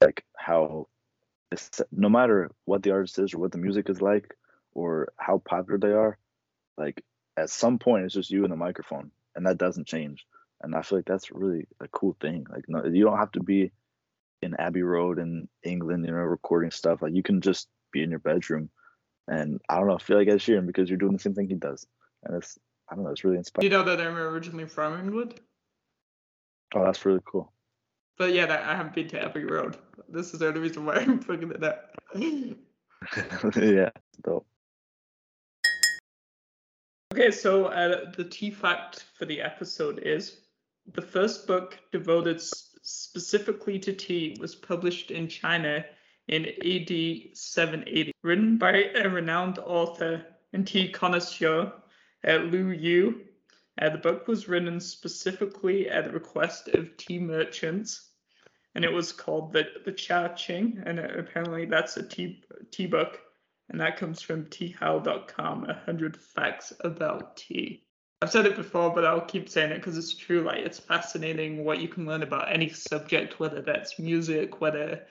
[0.00, 0.88] like how
[1.92, 4.34] no matter what the artist is or what the music is like
[4.72, 6.16] or how popular they are,
[6.78, 7.02] like
[7.36, 10.26] at some point it's just you and the microphone and that doesn't change.
[10.62, 12.46] And I feel like that's really a cool thing.
[12.50, 13.72] Like no, you don't have to be
[14.42, 17.02] in Abbey Road in England, you know, recording stuff.
[17.02, 18.70] Like you can just be in your bedroom.
[19.30, 21.48] And I don't know, I feel like Ed Sheeran because you're doing the same thing
[21.48, 21.86] he does.
[22.24, 22.58] And it's
[22.90, 23.70] I don't know, it's really inspiring.
[23.70, 25.40] You know that I'm originally from England?
[26.74, 27.52] Oh, that's really cool.
[28.18, 29.78] But yeah, I haven't been to Abbey Road.
[30.08, 31.94] This is the only reason why I'm bringing it up.
[33.56, 33.90] yeah,
[34.24, 34.46] dope.
[37.14, 40.38] Okay, so uh, the tea fact for the episode is
[40.92, 42.42] the first book devoted
[42.82, 45.84] specifically to tea was published in China
[46.30, 51.72] in AD 780, written by a renowned author and tea connoisseur,
[52.26, 53.20] uh, Lu Yu.
[53.80, 58.10] Uh, the book was written specifically at the request of tea merchants
[58.74, 63.20] and it was called the the Cha Ching, and apparently that's a tea tea book,
[63.68, 67.84] and that comes from teahow.com, a hundred facts about tea.
[68.22, 70.42] I've said it before, but I'll keep saying it because it's true.
[70.42, 75.06] Like it's fascinating what you can learn about any subject, whether that's music, whether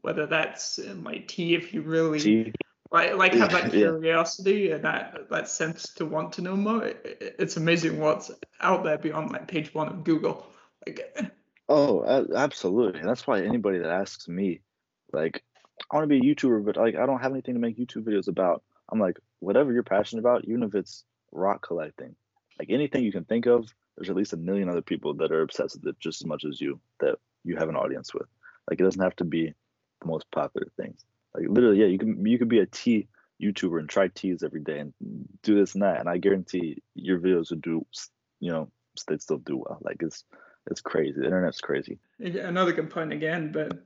[0.00, 2.52] whether that's like tea, if you really tea.
[2.90, 4.76] like like have that curiosity yeah.
[4.76, 6.84] and that that sense to want to know more.
[6.84, 10.46] It, it's amazing what's out there beyond like page one of Google.
[10.86, 11.16] Like
[11.68, 13.00] Oh, absolutely.
[13.00, 14.60] And that's why anybody that asks me,
[15.10, 15.42] like,
[15.90, 18.04] I want to be a YouTuber, but like, I don't have anything to make YouTube
[18.04, 18.62] videos about.
[18.90, 22.14] I'm like, whatever you're passionate about, even if it's rock collecting,
[22.58, 25.40] like anything you can think of, there's at least a million other people that are
[25.40, 28.26] obsessed with it just as much as you that you have an audience with.
[28.68, 29.54] Like, it doesn't have to be
[30.04, 31.04] most popular things.
[31.34, 33.08] Like, literally, yeah, you can you could be a tea
[33.42, 34.92] YouTuber and try teas every day and
[35.42, 37.86] do this and that, and I guarantee your videos would do,
[38.40, 38.70] you know,
[39.08, 39.78] they'd still do well.
[39.82, 40.24] Like it's
[40.70, 41.18] it's crazy.
[41.18, 41.98] The internet's crazy.
[42.20, 43.82] Another good point again, but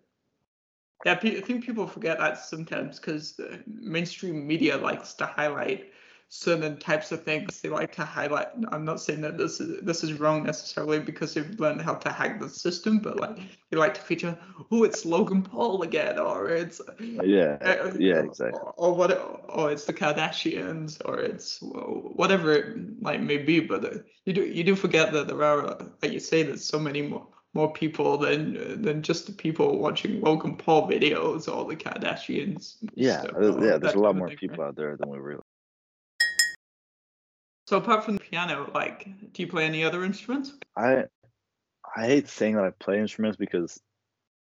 [1.04, 5.92] yeah, I think people forget that sometimes because mainstream media likes to highlight
[6.28, 8.48] certain types of things they like to highlight.
[8.72, 12.10] I'm not saying that this is this is wrong necessarily because they've learned how to
[12.10, 13.38] hack the system, but like
[13.70, 14.36] they like to feature,
[14.70, 19.12] oh, it's Logan Paul again, or it's yeah, uh, yeah, exactly, or, or what,
[19.48, 23.60] or it's the Kardashians, or it's whatever it like may be.
[23.60, 26.78] But uh, you do you do forget that there are, like you say, there's so
[26.78, 31.76] many more more people than than just the people watching Logan Paul videos or the
[31.76, 32.76] Kardashians.
[32.94, 33.24] Yeah,
[33.60, 33.78] yeah.
[33.78, 35.44] There's a lot more people out there than we realize.
[37.66, 40.52] So apart from the piano, like, do you play any other instruments?
[40.76, 41.04] I
[41.96, 43.80] I hate saying that I play instruments because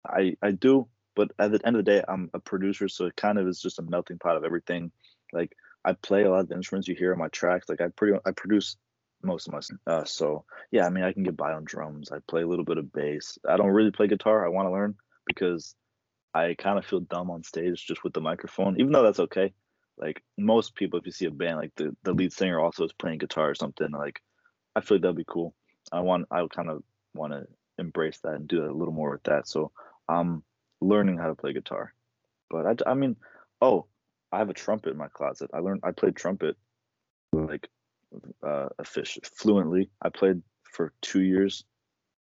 [0.05, 3.15] I I do, but at the end of the day, I'm a producer, so it
[3.15, 4.91] kind of is just a melting pot of everything.
[5.33, 5.51] Like
[5.83, 7.67] I play a lot of the instruments you hear on my tracks.
[7.69, 8.77] Like I pretty I produce
[9.23, 10.85] most of my uh, so yeah.
[10.85, 12.11] I mean, I can get by on drums.
[12.11, 13.39] I play a little bit of bass.
[13.49, 14.45] I don't really play guitar.
[14.45, 14.93] I want to learn
[15.25, 15.73] because
[16.35, 19.53] I kind of feel dumb on stage just with the microphone, even though that's okay
[19.97, 22.93] like most people if you see a band like the, the lead singer also is
[22.93, 24.21] playing guitar or something like
[24.75, 25.53] i feel like that'd be cool.
[25.91, 26.83] I want i kind of
[27.13, 27.45] want to
[27.79, 29.47] embrace that and do a little more with that.
[29.47, 29.71] So
[30.07, 30.43] i'm
[30.81, 31.93] learning how to play guitar.
[32.49, 33.15] But i, I mean
[33.61, 33.85] oh
[34.31, 35.49] i have a trumpet in my closet.
[35.53, 36.55] I learned i played trumpet
[37.33, 37.67] like
[38.45, 39.89] uh, a fish fluently.
[40.01, 41.65] I played for two years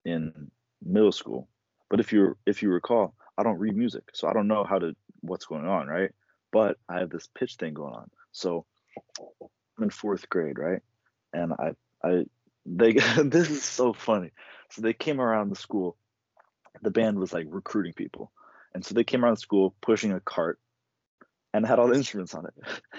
[0.03, 0.49] in
[0.83, 1.47] middle school.
[1.89, 4.77] But if you if you recall i don't read music so i don't know how
[4.77, 6.11] to what's going on right
[6.51, 8.09] but I have this pitch thing going on.
[8.31, 8.65] So
[9.77, 10.81] I'm in fourth grade, right?
[11.33, 11.71] And I,
[12.03, 12.25] I,
[12.65, 14.31] they, this is so funny.
[14.71, 15.97] So they came around the school.
[16.81, 18.31] The band was like recruiting people,
[18.73, 20.59] and so they came around the school pushing a cart,
[21.53, 22.53] and had all the instruments on it.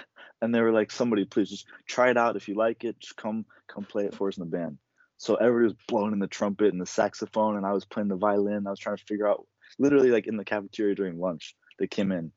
[0.41, 2.35] and they were like, "Somebody, please just try it out.
[2.35, 4.77] If you like it, just come, come play it for us in the band."
[5.17, 8.15] So everybody was blowing in the trumpet and the saxophone, and I was playing the
[8.15, 8.67] violin.
[8.67, 9.47] I was trying to figure out,
[9.79, 12.31] literally, like in the cafeteria during lunch, they came in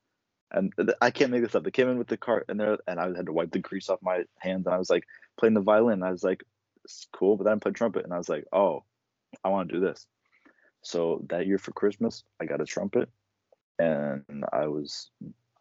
[0.55, 1.65] and I can't make this up.
[1.65, 3.91] They came in with the cart and there, and I had to wipe the grease
[3.91, 4.67] off my hands.
[4.67, 5.05] And I was like
[5.39, 6.03] playing the violin.
[6.03, 6.43] I was like,
[6.85, 8.85] it's cool, but then I played trumpet, and I was like, oh,
[9.43, 10.07] I want to do this.
[10.83, 13.09] So that year for Christmas, I got a trumpet,
[13.79, 15.11] and I was,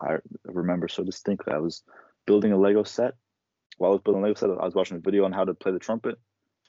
[0.01, 1.53] I remember so distinctly.
[1.53, 1.81] I was
[2.25, 3.15] building a Lego set.
[3.77, 5.53] While I was building a Lego set, I was watching a video on how to
[5.53, 6.19] play the trumpet.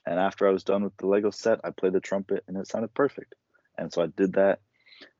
[0.07, 2.67] And after I was done with the Lego set, I played the trumpet, and it
[2.67, 3.35] sounded perfect.
[3.77, 4.61] And so I did that,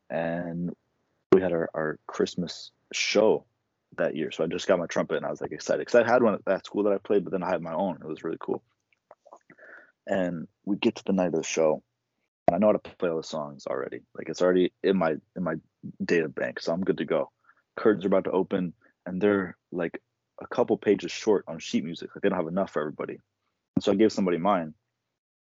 [0.09, 0.71] and
[1.35, 3.45] we had our, our Christmas show
[3.97, 4.31] that year.
[4.31, 6.33] So I just got my trumpet and I was like excited because I had one
[6.33, 7.97] at that school that I played, but then I had my own.
[8.01, 8.63] It was really cool.
[10.07, 11.83] And we get to the night of the show,
[12.47, 14.01] and I know how to play all the songs already.
[14.15, 15.55] Like it's already in my in my
[16.03, 17.31] data bank, so I'm good to go.
[17.75, 18.73] Curtains are about to open,
[19.07, 19.99] and they're like
[20.39, 22.11] a couple pages short on sheet music.
[22.15, 23.17] Like they don't have enough for everybody.
[23.75, 24.75] And so I gave somebody mine.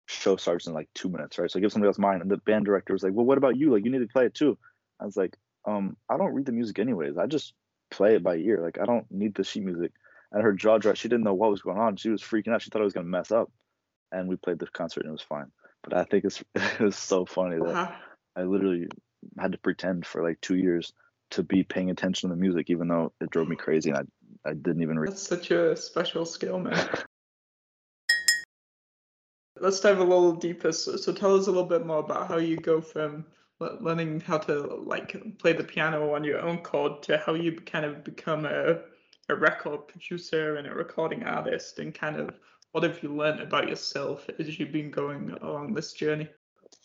[0.07, 1.49] Show starts in like two minutes, right?
[1.49, 3.55] So I give somebody else mine, and the band director was like, "Well, what about
[3.55, 3.71] you?
[3.71, 4.57] Like you need to play it too."
[4.99, 7.17] I was like, um, I don't read the music anyways.
[7.17, 7.53] I just
[7.91, 8.61] play it by ear.
[8.61, 9.91] Like I don't need the sheet music.
[10.31, 10.97] And her jaw dropped.
[10.97, 11.95] She didn't know what was going on.
[11.95, 12.61] She was freaking out.
[12.61, 13.51] She thought I was gonna mess up.
[14.11, 15.51] And we played the concert and it was fine.
[15.83, 17.91] But I think it's it was so funny that uh-huh.
[18.35, 18.87] I literally
[19.39, 20.93] had to pretend for like two years
[21.31, 24.49] to be paying attention to the music, even though it drove me crazy and I
[24.49, 24.99] I didn't even.
[24.99, 25.11] Read.
[25.11, 26.89] That's such a special skill, man.
[29.59, 30.71] Let's dive a little deeper.
[30.73, 33.25] So, so tell us a little bit more about how you go from
[33.59, 37.85] learning how to like play the piano on your own chord to how you kind
[37.85, 38.79] of become a,
[39.29, 42.31] a record producer and a recording artist and kind of
[42.71, 46.27] what have you learned about yourself as you've been going along this journey?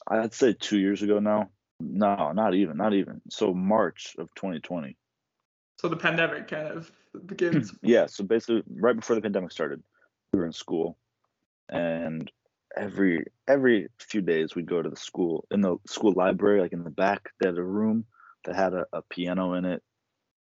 [0.07, 1.51] I'd say two years ago now.
[1.81, 3.21] No not even not even.
[3.31, 4.97] So march of 2020
[5.81, 6.93] so the pandemic kind of
[7.27, 7.73] begins.
[7.83, 9.83] Yeah so basically right before the pandemic started
[10.33, 10.99] we were in school
[11.69, 12.31] and
[12.77, 16.85] every every few days we'd go to the school in the school library like in
[16.85, 18.05] the back they had a room
[18.45, 19.83] that had a, a piano in it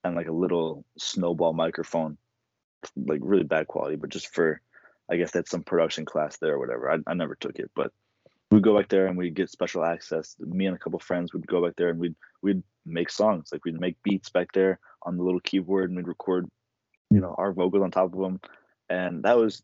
[0.05, 2.17] and like a little snowball microphone
[2.97, 4.61] like really bad quality but just for
[5.11, 6.91] i guess that's some production class there or whatever.
[6.91, 7.93] I, I never took it but
[8.51, 10.37] we'd go back there and we'd get special access.
[10.41, 13.51] Me and a couple friends would go back there and we'd we'd make songs.
[13.53, 16.49] Like we'd make beats back there on the little keyboard and we'd record
[17.11, 18.41] you know our vocals on top of them
[18.89, 19.63] and that was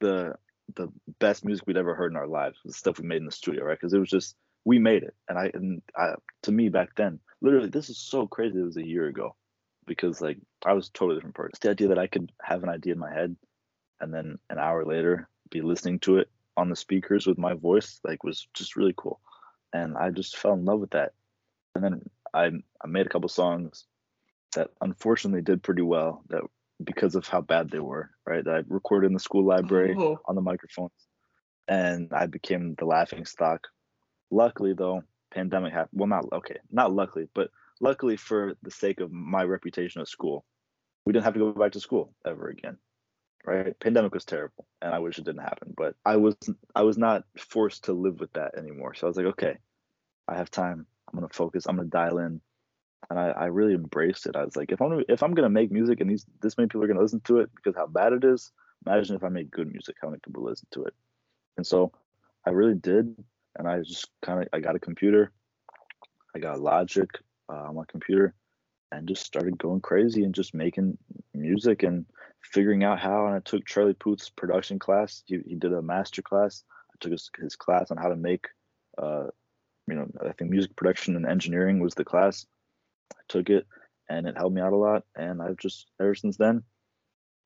[0.00, 0.34] the
[0.76, 2.58] the best music we'd ever heard in our lives.
[2.64, 3.78] The stuff we made in the studio, right?
[3.78, 7.20] Because it was just we made it, and I and I to me back then,
[7.40, 8.58] literally, this is so crazy.
[8.58, 9.34] It was a year ago,
[9.86, 11.58] because like I was a totally different person.
[11.60, 13.36] The idea that I could have an idea in my head,
[14.00, 18.00] and then an hour later be listening to it on the speakers with my voice,
[18.04, 19.20] like was just really cool,
[19.72, 21.12] and I just fell in love with that.
[21.74, 22.02] And then
[22.34, 22.50] I
[22.84, 23.86] I made a couple songs
[24.54, 26.42] that unfortunately did pretty well that
[26.84, 28.46] because of how bad they were, right?
[28.46, 30.18] I recorded in the school library Oh.
[30.26, 30.92] on the microphones
[31.68, 33.68] and I became the laughing stock.
[34.30, 36.00] Luckily though, pandemic happened.
[36.00, 40.44] Well, not okay, not luckily, but luckily for the sake of my reputation at school,
[41.04, 42.78] we didn't have to go back to school ever again.
[43.44, 43.78] Right?
[43.80, 46.36] Pandemic was terrible and I wish it didn't happen, but I was
[46.74, 48.94] I was not forced to live with that anymore.
[48.94, 49.56] So I was like, okay,
[50.28, 50.86] I have time.
[51.08, 51.66] I'm gonna focus.
[51.66, 52.40] I'm gonna dial in
[53.08, 54.36] and I, I really embraced it.
[54.36, 56.84] I was like, if I'm if I'm gonna make music and these this many people
[56.84, 58.52] are gonna listen to it because how bad it is,
[58.86, 60.94] imagine if I make good music, how many people listen to it.
[61.56, 61.92] And so
[62.46, 63.16] I really did,
[63.58, 65.32] and I just kind of I got a computer,
[66.34, 67.08] I got Logic
[67.48, 68.34] uh, on my computer,
[68.92, 70.98] and just started going crazy and just making
[71.34, 72.06] music and
[72.42, 73.26] figuring out how.
[73.26, 75.22] And I took Charlie Puth's production class.
[75.26, 76.64] He he did a master class.
[76.92, 78.46] I took his, his class on how to make,
[78.98, 79.28] uh,
[79.86, 82.46] you know, I think music production and engineering was the class.
[83.12, 83.66] I took it,
[84.08, 85.04] and it helped me out a lot.
[85.16, 86.62] And I've just ever since then,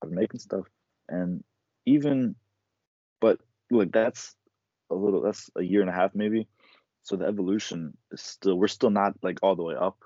[0.03, 0.67] I've been making stuff,
[1.09, 1.43] and
[1.87, 2.35] even,
[3.21, 3.39] but
[3.71, 4.35] look, that's
[4.91, 5.23] a little.
[5.23, 6.47] That's a year and a half maybe.
[7.03, 8.57] So the evolution is still.
[8.57, 9.99] We're still not like all the way up.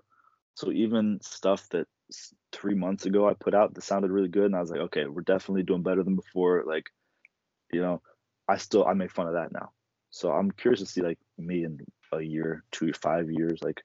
[0.54, 1.86] So even stuff that
[2.52, 5.06] three months ago I put out that sounded really good, and I was like, okay,
[5.06, 6.64] we're definitely doing better than before.
[6.66, 6.90] Like,
[7.72, 8.02] you know,
[8.48, 9.70] I still I make fun of that now.
[10.10, 11.78] So I'm curious to see like me in
[12.12, 13.82] a year, two, five years, like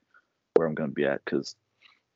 [0.54, 1.54] where I'm gonna be at, because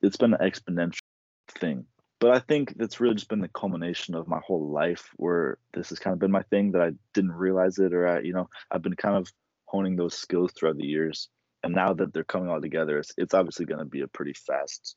[0.02, 1.00] it's been an exponential
[1.48, 1.86] thing.
[2.20, 5.90] But I think that's really just been the culmination of my whole life, where this
[5.90, 8.48] has kind of been my thing that I didn't realize it, or I, you know,
[8.70, 9.32] I've been kind of
[9.66, 11.28] honing those skills throughout the years,
[11.62, 14.32] and now that they're coming all together, it's, it's obviously going to be a pretty
[14.32, 14.96] fast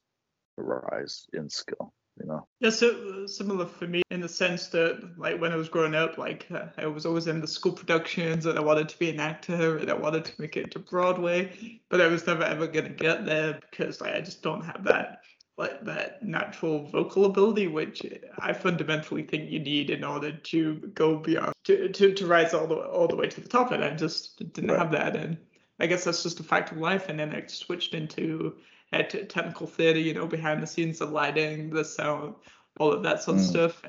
[0.57, 2.47] rise in skill, you know.
[2.59, 6.17] Yeah, so similar for me in the sense that, like, when I was growing up,
[6.17, 9.19] like, uh, I was always in the school productions and I wanted to be an
[9.19, 12.85] actor and I wanted to make it to Broadway, but I was never ever going
[12.85, 15.21] to get there because, like, I just don't have that,
[15.57, 18.03] like, that natural vocal ability, which
[18.39, 22.67] I fundamentally think you need in order to go beyond, to, to, to rise all
[22.67, 23.71] the, all the way to the top.
[23.71, 24.79] And I just didn't Right.
[24.79, 25.15] have that.
[25.15, 25.37] And
[25.79, 27.09] I guess that's just a fact of life.
[27.09, 28.55] And then I switched into
[28.93, 32.35] uh, t- technical theater, you know, behind the scenes, the lighting, the sound,
[32.79, 33.49] all of that sort of Mm.
[33.49, 33.81] stuff.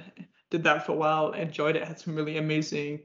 [0.50, 3.00] Did that for a while, enjoyed it, had some really amazing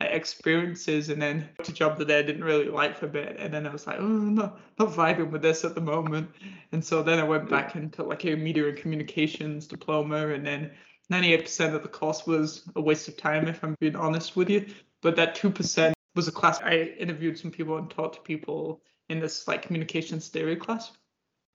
[0.00, 3.52] uh, experiences, and then a job that I didn't really like for a bit, and
[3.52, 6.30] then I was like, oh, I'm not, not vibing with this at the moment,
[6.72, 10.70] and so then I went back into like a media and communications diploma, and then
[11.10, 14.66] 98% of the course was a waste of time, if I'm being honest with you.
[15.00, 19.20] But that 2% was a class I interviewed some people and talked to people in
[19.20, 20.92] this like communications theory class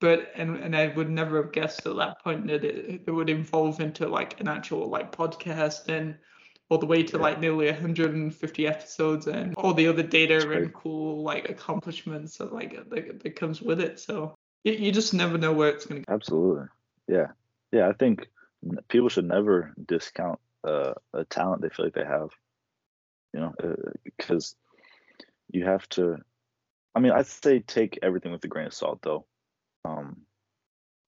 [0.04, 3.30] but and and I would never have guessed at that point that it, it would
[3.30, 6.18] evolve into like an actual like podcast and
[6.70, 7.24] all the way to Yeah.
[7.24, 12.90] like nearly 150 episodes and all the other data and cool like accomplishments that like
[12.90, 13.98] that, that comes with it.
[13.98, 14.36] So
[14.66, 16.14] you, you just never know where it's gonna go.
[16.14, 16.66] Absolutely.
[17.08, 17.28] Yeah.
[17.72, 17.88] Yeah.
[17.88, 18.28] I think
[18.90, 20.38] people should never discount
[20.68, 22.32] uh, a talent they feel like they have,
[23.34, 23.54] you know,
[24.04, 24.58] because
[25.50, 26.18] you have to.
[26.94, 29.26] I mean, I'd say take everything with a grain of salt, though.
[29.86, 30.22] Um,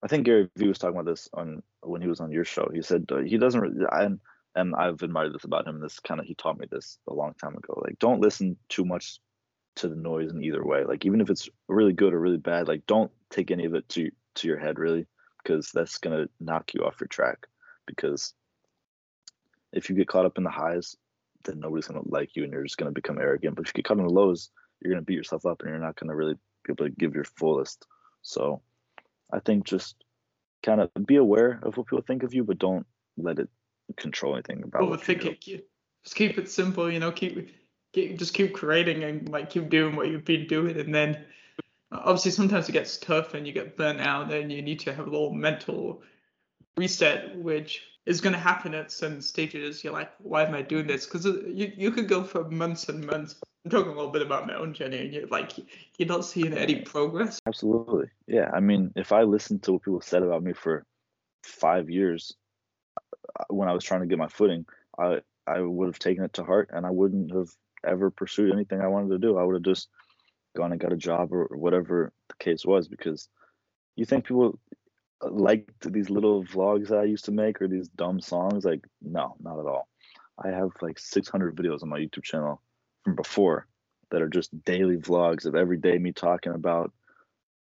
[0.04, 2.70] I think Gary Vee was talking about this on when he was on your show.
[2.74, 4.20] He said uh, he doesn't, really, and
[4.56, 5.80] and I've admired this about him.
[5.80, 7.82] This kind of he taught me this a long time ago.
[7.84, 9.20] Like, don't listen too much
[9.78, 10.84] to the noise in either way.
[10.86, 13.88] Like, even if it's really good or really bad, like, don't take any of it
[13.90, 15.08] to to your head really,
[15.44, 17.48] because that's gonna knock you off your track.
[17.88, 18.34] Because
[19.74, 20.96] if you get caught up in the highs,
[21.46, 23.56] then nobody's gonna like you, and you're just gonna become arrogant.
[23.56, 24.50] But if you get caught in the lows,
[24.82, 27.24] you're gonna beat yourself up, and you're not gonna really be able to give your
[27.24, 27.86] fullest.
[28.22, 28.62] So,
[29.32, 29.96] I think just
[30.64, 32.86] kind of be aware of what people think of you, but don't
[33.18, 33.50] let it
[33.98, 35.30] control anything about what you do.
[35.30, 35.68] it.
[36.04, 37.12] Just keep it simple, you know.
[37.12, 37.50] Keep,
[37.94, 41.26] keep just keep creating and like keep doing what you've been doing, and then
[41.92, 44.94] uh, obviously sometimes it gets tough and you get burnt out, and you need to
[44.94, 46.02] have a little mental
[46.78, 49.84] reset, which is going to happen at certain stages.
[49.84, 51.06] You're like, why am I doing this?
[51.06, 53.36] Because you you could go for months and months.
[53.64, 55.54] I'm talking a little bit about my own journey, and you're like,
[55.98, 57.40] you're not seeing any progress.
[57.48, 58.08] Absolutely.
[58.28, 58.52] Yeah.
[58.54, 60.86] I mean, if I listened to what people said about me for
[61.44, 62.36] five years
[63.40, 64.66] uh, when I was trying to get my footing,
[65.00, 67.50] I I would have taken it to heart and I wouldn't have
[67.86, 69.38] ever pursued anything I wanted to do.
[69.38, 69.90] I would have just
[70.56, 73.28] gone and got a job or whatever the case was because
[73.96, 74.75] you think people uh,
[75.22, 79.36] liked these little vlogs that I used to make or these dumb songs like no,
[79.42, 79.88] not at all.
[80.44, 82.62] I have like 600 videos on my YouTube channel
[83.04, 83.68] from before
[84.12, 86.92] that are just daily vlogs of every day me talking about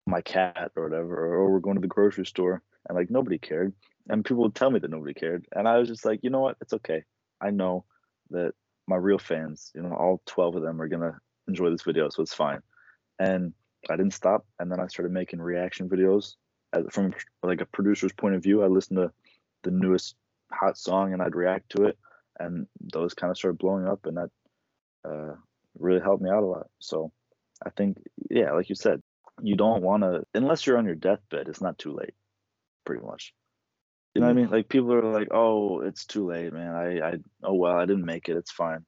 [0.05, 3.73] my cat or whatever, or we're going to the grocery store and like nobody cared.
[4.09, 5.45] And people would tell me that nobody cared.
[5.55, 6.57] And I was just like, you know what?
[6.61, 7.03] It's okay.
[7.39, 7.85] I know
[8.31, 8.53] that
[8.87, 11.17] my real fans, you know, all 12 of them are going to
[11.47, 12.09] enjoy this video.
[12.09, 12.61] So it's fine.
[13.19, 13.53] And
[13.89, 14.45] I didn't stop.
[14.59, 16.35] And then I started making reaction videos
[16.73, 17.13] Uh, from
[17.43, 18.63] like a producer's point of view.
[18.63, 19.11] I listened to
[19.63, 20.15] the newest
[20.51, 21.97] hot song and I'd react to it,
[22.39, 24.29] and those kind of started blowing up, and that
[25.07, 25.35] uh,
[25.77, 26.67] really helped me out a lot.
[26.79, 27.11] So
[27.65, 27.97] I think,
[28.29, 29.01] yeah, like you said,
[29.41, 31.47] you don't want to unless you're on your deathbed.
[31.47, 32.13] It's not too late,
[32.85, 33.33] pretty much.
[34.13, 34.45] You know what I mean?
[34.45, 34.53] Mm-hmm.
[34.53, 36.75] Like people are like, "Oh, it's too late, man.
[36.75, 37.13] I, I,
[37.43, 38.37] oh well, I didn't make it.
[38.37, 38.85] It's fine."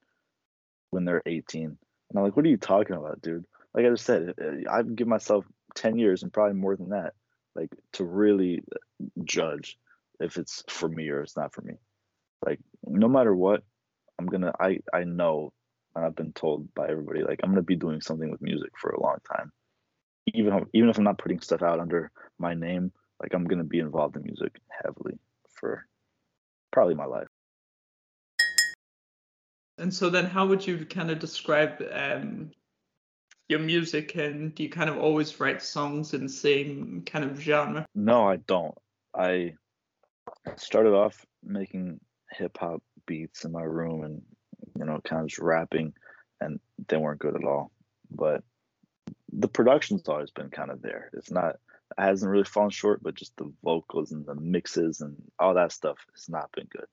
[0.91, 1.77] When they're 18, and
[2.15, 5.07] I'm like, "What are you talking about, dude?" Like I just said, uh, I'd give
[5.07, 7.13] myself 10 years and probably more than that,
[7.55, 8.63] like to really
[9.23, 9.77] judge
[10.19, 11.73] if it's for me or it's not for me.
[12.45, 13.63] Like no matter what,
[14.19, 14.53] I'm gonna.
[14.59, 15.51] I I know,
[15.95, 18.91] and I've been told by everybody, like I'm gonna be doing something with music for
[18.91, 19.51] a long time.
[20.33, 22.91] Even even if I'm not putting stuff out under my name
[23.21, 25.17] like I'm gonna be involved in music heavily
[25.49, 25.85] for
[26.71, 27.27] probably my life.
[29.77, 32.51] And so then, how would you kind of describe um,
[33.47, 34.15] your music?
[34.15, 37.85] And do you kind of always write songs in the same kind of genre?
[37.95, 38.75] No, I don't.
[39.15, 39.53] I
[40.57, 41.99] started off making
[42.31, 44.21] hip hop beats in my room and
[44.77, 45.93] you know kind of just rapping,
[46.41, 47.71] and they weren't good at all.
[48.11, 48.43] But
[49.31, 51.09] the production's always been kind of there.
[51.13, 51.55] It's not
[51.97, 55.97] hasn't really fallen short, but just the vocals and the mixes and all that stuff
[56.13, 56.87] has not been good.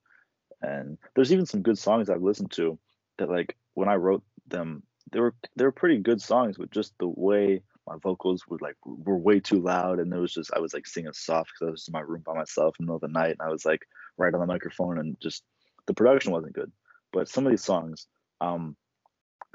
[0.60, 2.78] And there's even some good songs I've listened to
[3.18, 4.82] that like when I wrote them,
[5.12, 8.76] they were they were pretty good songs, but just the way my vocals were like
[8.84, 11.70] were way too loud and it was just I was like singing soft because I
[11.70, 13.64] was in my room by myself in the middle of the night and I was
[13.64, 13.86] like
[14.16, 15.42] right on the microphone and just
[15.86, 16.70] the production wasn't good.
[17.12, 18.06] But some of these songs,
[18.40, 18.76] um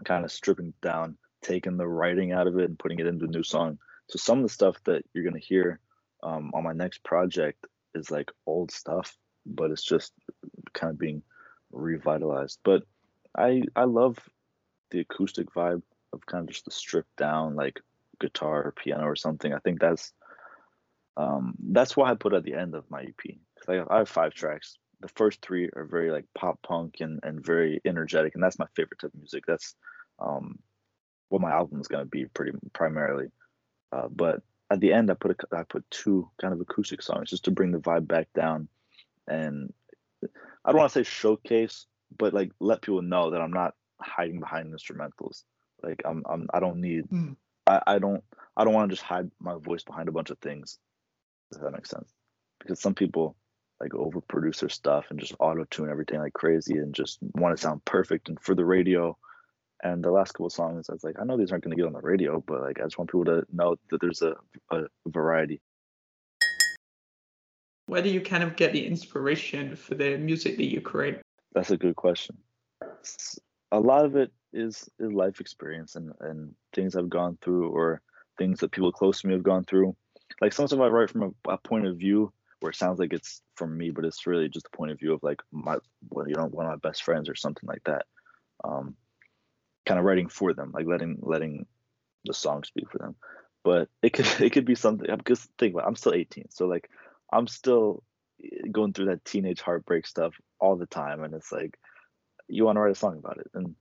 [0.05, 3.29] kind of stripping down, taking the writing out of it and putting it into a
[3.29, 3.79] new song
[4.09, 5.79] so some of the stuff that you're gonna hear
[6.23, 10.13] um, on my next project is like old stuff, but it's just
[10.73, 11.21] kind of being
[11.71, 12.59] revitalized.
[12.63, 12.83] But
[13.37, 14.17] I I love
[14.91, 15.81] the acoustic vibe
[16.13, 17.79] of kind of just the stripped down like
[18.19, 19.53] guitar or piano or something.
[19.53, 20.13] I think that's
[21.15, 23.35] um, that's why I put at the end of my EP.
[23.67, 24.77] I, I have five tracks.
[25.01, 28.67] The first three are very like pop punk and, and very energetic, and that's my
[28.75, 29.45] favorite type of music.
[29.47, 29.75] That's
[30.19, 30.59] um,
[31.29, 33.27] what my album is gonna be pretty primarily.
[33.91, 37.29] Uh, but at the end, I put a, I put two kind of acoustic songs
[37.29, 38.67] just to bring the vibe back down,
[39.27, 39.73] and
[40.23, 41.85] I don't want to say showcase,
[42.17, 45.43] but like let people know that I'm not hiding behind instrumentals.
[45.83, 47.35] Like I'm, I'm I don't need, mm.
[47.65, 48.23] I, I don't,
[48.55, 50.79] I don't want to just hide my voice behind a bunch of things.
[51.53, 52.11] If that makes sense,
[52.59, 53.35] because some people
[53.79, 57.61] like overproduce their stuff and just auto tune everything like crazy and just want to
[57.61, 59.15] sound perfect and for the radio
[59.83, 61.85] and the last couple songs, I was like, I know these aren't going to get
[61.85, 64.35] on the radio, but like I just want people to know that there's a,
[64.71, 65.61] a variety.
[67.85, 71.19] Where do you kind of get the inspiration for the music that you create?
[71.53, 72.37] That's a good question.
[73.71, 78.01] A lot of it is, is life experience and, and things I've gone through or
[78.37, 79.95] things that people close to me have gone through.
[80.41, 83.13] Like some stuff I write from a, a point of view where it sounds like
[83.13, 85.77] it's from me, but it's really just a point of view of like my,
[86.09, 88.05] well, you know, one of my best friends or something like that.
[88.63, 88.95] Um,
[89.87, 91.65] kind of writing for them, like letting letting
[92.25, 93.15] the song speak for them.
[93.63, 96.67] But it could it could be something because think about it, I'm still 18, so
[96.67, 96.89] like
[97.31, 98.03] I'm still
[98.43, 101.79] eh, going through that teenage heartbreak stuff all the time, and it's like
[102.47, 103.75] you want to write a song about it, and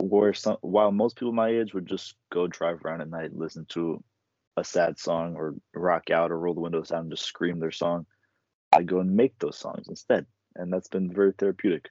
[0.00, 3.66] where some while most people my age would just go drive around at night, listen
[3.70, 4.02] to
[4.56, 7.70] a sad song or rock out or roll the windows down and just scream their
[7.70, 8.06] song,
[8.72, 11.90] I go and make those songs instead, and that's been very therapeutic.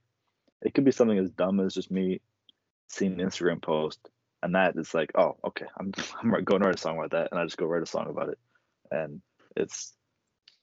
[0.61, 2.21] It could be something as dumb as just me
[2.89, 4.09] seeing an Instagram post
[4.45, 7.29] and that is like, oh, okay, I'm I'm going to write a song about that,
[7.31, 8.37] and I just go write a song about it,
[8.91, 9.21] and
[9.55, 9.93] it's,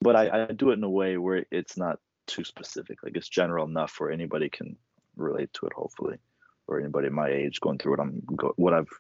[0.01, 1.99] but I, I do it in a way where it's not
[2.29, 4.77] too specific, like it's general enough where anybody can
[5.17, 6.19] relate to it, hopefully,
[6.67, 8.91] or anybody my age going through what I'm go, what I've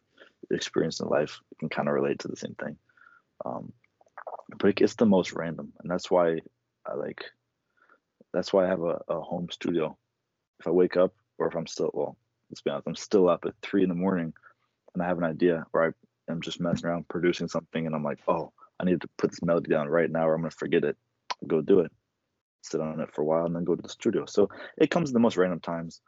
[0.50, 2.76] experienced in life can kind of relate to the same thing.
[3.44, 3.72] Um,
[4.58, 6.40] but it's the most random, and that's why
[6.86, 7.24] I like.
[8.32, 9.96] That's why I have a, a home studio.
[10.60, 12.16] If I wake up, or if I'm still well,
[12.50, 14.32] let's be honest, I'm still up at three in the morning
[14.94, 15.84] and I have an idea where
[16.28, 19.30] I am just messing around producing something and I'm like, oh, I need to put
[19.30, 20.96] this melody down right now or I'm gonna forget it.
[21.46, 21.92] Go do it.
[22.62, 24.24] Sit on it for a while and then go to the studio.
[24.26, 24.48] So
[24.78, 26.00] it comes in the most random times.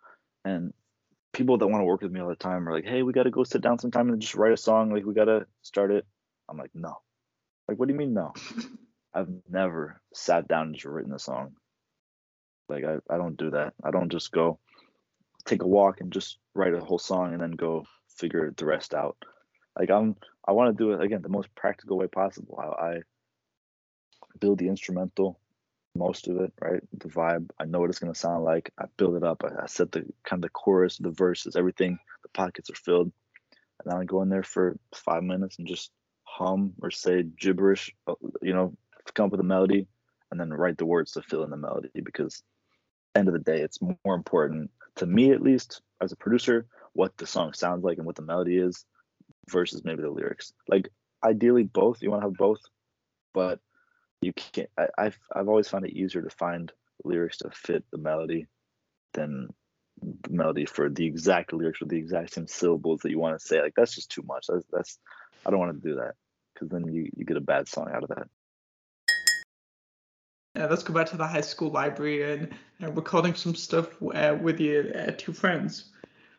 [0.44, 0.72] And
[1.32, 3.30] people that want to work with me all the time are like, hey, we gotta
[3.30, 4.90] go sit down sometime and just write a song.
[4.90, 6.07] Like we gotta start it.
[6.48, 7.00] I'm like, no.
[7.68, 8.32] Like, what do you mean no?
[9.14, 11.55] I've never sat down and just written a song.
[12.68, 13.74] Like I, I don't do that.
[13.82, 14.59] I don't just go,
[15.44, 17.84] take a walk and just write a whole song and then go
[18.16, 19.16] figure the rest out.
[19.78, 22.59] Like I'm, I want to do it again the most practical way possible.
[22.59, 22.98] I, I
[24.40, 25.38] build the instrumental,
[25.95, 26.82] most of it, right?
[26.99, 27.51] The vibe.
[27.59, 28.72] I know what it's gonna sound like.
[28.78, 29.45] I build it up.
[29.45, 31.99] I, I set the kind of the chorus, the verses, everything.
[32.22, 33.12] The pockets are filled,
[33.82, 35.90] and then I go in there for five minutes and just
[36.24, 37.95] hum or say gibberish.
[38.07, 38.74] Uh, you know,
[39.14, 39.86] come up with a melody,
[40.30, 42.42] and then write the words to fill in the melody because
[43.14, 47.16] end of the day, it's more important to me, at least, as a producer, what
[47.16, 48.84] the song sounds like and what the melody is
[49.49, 50.53] versus maybe the lyrics.
[50.68, 50.88] Like,
[51.24, 52.03] ideally, both.
[52.03, 52.61] You want to have both,
[53.32, 53.61] but
[54.24, 54.70] you can't.
[54.78, 56.72] I, I've I've always found it easier to find
[57.04, 58.46] lyrics to fit the melody
[59.12, 59.48] than
[60.00, 63.46] the melody for the exact lyrics with the exact same syllables that you want to
[63.46, 63.60] say.
[63.60, 64.46] Like that's just too much.
[64.48, 64.98] That's that's
[65.46, 66.14] I don't want to do that
[66.52, 68.28] because then you you get a bad song out of that.
[70.56, 74.36] Yeah, let's go back to the high school library and uh, recording some stuff uh,
[74.40, 75.90] with your uh, two friends.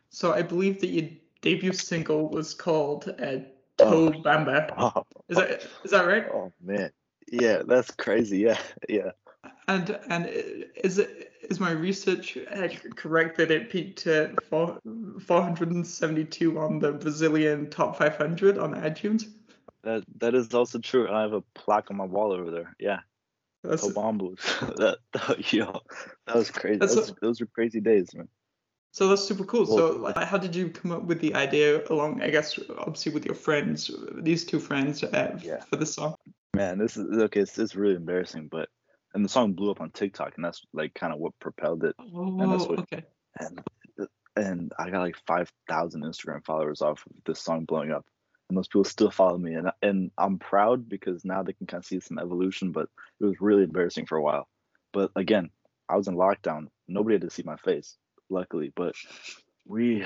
[0.09, 1.09] So I believe that your
[1.41, 3.39] debut single was called uh,
[3.77, 6.25] "Toe oh, Bamba." Oh, is that is that right?
[6.33, 6.91] Oh man,
[7.31, 8.39] yeah, that's crazy.
[8.39, 8.59] Yeah,
[8.89, 9.11] yeah.
[9.67, 10.27] And and
[10.83, 12.37] is it is my research
[12.95, 14.79] correct that it peaked at 4,
[15.21, 19.25] 472 on the Brazilian top 500 on iTunes?
[19.83, 21.09] That that is also true.
[21.09, 22.75] I have a plaque on my wall over there.
[22.79, 22.99] Yeah.
[23.63, 24.39] That's Obambos.
[24.77, 25.81] that, that yo,
[26.27, 26.77] that was crazy.
[26.77, 28.27] Those, a, those were crazy days, man.
[28.91, 29.65] So that's super cool.
[29.65, 32.21] Well, so, like, how did you come up with the idea along?
[32.21, 35.61] I guess obviously with your friends, these two friends, uh, yeah.
[35.69, 36.15] for the song.
[36.55, 37.41] Man, this is okay.
[37.41, 38.69] It's, it's really embarrassing, but
[39.13, 41.95] and the song blew up on TikTok, and that's like kind of what propelled it.
[41.99, 43.03] Oh, and that's oh, what, okay.
[43.39, 43.61] And
[44.37, 48.05] and I got like five thousand Instagram followers off of this song blowing up,
[48.47, 51.81] and those people still follow me, and and I'm proud because now they can kind
[51.81, 52.71] of see some evolution.
[52.71, 52.87] But
[53.19, 54.47] it was really embarrassing for a while.
[54.93, 55.49] But again,
[55.89, 56.67] I was in lockdown.
[56.87, 57.97] Nobody had to see my face,
[58.29, 58.71] luckily.
[58.73, 58.95] But
[59.67, 60.05] we,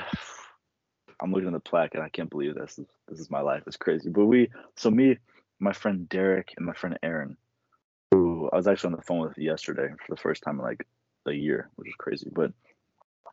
[1.21, 2.79] I'm looking at the plaque, and I can't believe this.
[3.07, 3.63] This is my life.
[3.67, 4.09] It's crazy.
[4.09, 5.17] But we, so me,
[5.59, 7.37] my friend Derek, and my friend Aaron
[8.11, 10.85] who I was actually on the phone with yesterday for the first time in like
[11.27, 12.29] a year, which is crazy.
[12.31, 12.51] But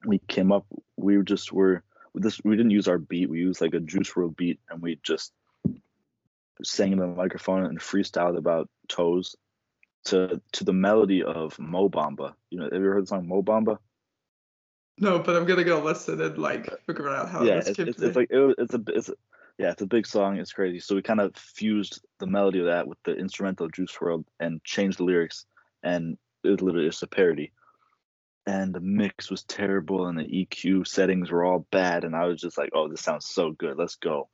[0.05, 0.67] we came up,
[0.97, 1.83] we just were
[2.15, 2.41] this.
[2.45, 3.31] We didn't use our beat.
[3.31, 5.33] We used like a Juice WRLD beat, and we just
[6.63, 9.37] sang in the microphone and freestyled about toes
[10.07, 12.35] to to the melody of Mo Bamba.
[12.51, 13.79] You know, have you ever heard the song Mo Bamba?
[14.99, 17.43] No, but I'm gonna go listen and like figure out how.
[17.43, 19.15] Yeah, it's, it's, it's, like it, it's a it's a,
[19.59, 20.37] yeah, it's a big song.
[20.37, 20.81] It's crazy.
[20.81, 24.63] So we kind of fused the melody of that with the instrumental Juice WRLD and
[24.65, 25.47] changed the lyrics,
[25.83, 27.53] and it was literally just a parody.
[28.47, 32.05] And the mix was terrible, and the EQ settings were all bad.
[32.05, 33.77] And I was just like, "Oh, this sounds so good.
[33.79, 34.29] Let's go!"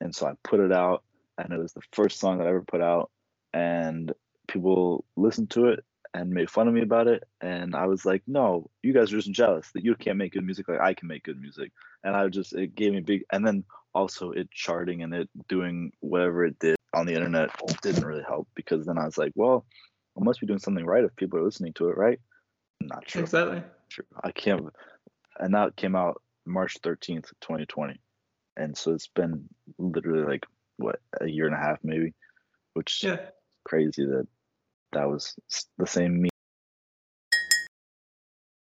[0.00, 1.04] And so I put it out,
[1.38, 3.10] and it was the first song that I ever put out,
[3.52, 4.12] and
[4.48, 5.84] people listened to it
[6.14, 7.22] and made fun of me about it.
[7.40, 10.44] And I was like, "No, you guys are just jealous that you can't make good
[10.44, 13.24] music like I can make good music." And I just it gave me big.
[13.32, 13.64] And then
[13.98, 17.50] also it charting and it doing whatever it did on the internet
[17.82, 19.66] didn't really help because then I was like, well,
[20.16, 22.20] I must be doing something right if people are listening to it, right?
[22.80, 23.22] Not true.
[23.22, 23.62] Exactly.
[23.90, 24.04] True.
[24.22, 24.68] I can't.
[25.40, 28.00] And that came out March 13th, 2020.
[28.56, 30.46] And so it's been literally like,
[30.76, 32.14] what, a year and a half maybe,
[32.74, 33.16] which yeah.
[33.64, 34.28] crazy that
[34.92, 35.34] that was
[35.76, 36.28] the same me.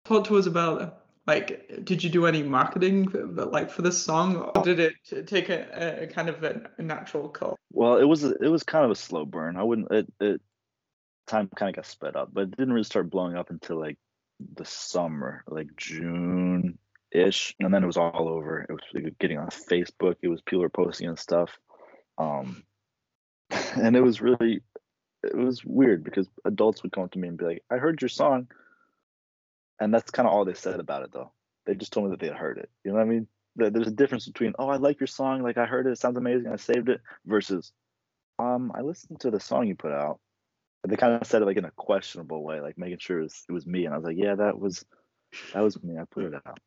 [0.04, 4.62] Talk to us about like did you do any marketing like for this song or
[4.62, 8.40] did it take a, a kind of a, a, natural call well it was it
[8.40, 9.56] was kind of a slow burn.
[9.56, 10.40] I wouldn't it, it
[11.26, 13.96] time kind of got sped up but it didn't really start blowing up until like
[14.56, 16.78] the summer like june
[17.12, 18.66] ish and then it was all over.
[18.68, 21.58] It was getting on facebook it was people were posting and stuff
[22.18, 22.62] um
[23.50, 24.60] and it was really
[25.22, 28.02] it was weird because adults would come up to me and be like i heard
[28.02, 28.46] your song
[29.80, 31.32] and that's kind of all they said about it, though.
[31.66, 32.70] They just told me that they had heard it.
[32.84, 33.26] You know what I mean?
[33.56, 36.16] There's a difference between, oh, I like your song, like I heard it, it sounds
[36.16, 37.72] amazing, I saved it, versus,
[38.38, 40.18] um, I listened to the song you put out.
[40.82, 43.22] But they kind of said it like in a questionable way, like making sure it
[43.22, 43.86] was, it was me.
[43.86, 44.84] And I was like, yeah, that was,
[45.54, 45.96] that was me.
[45.98, 46.60] I put it out.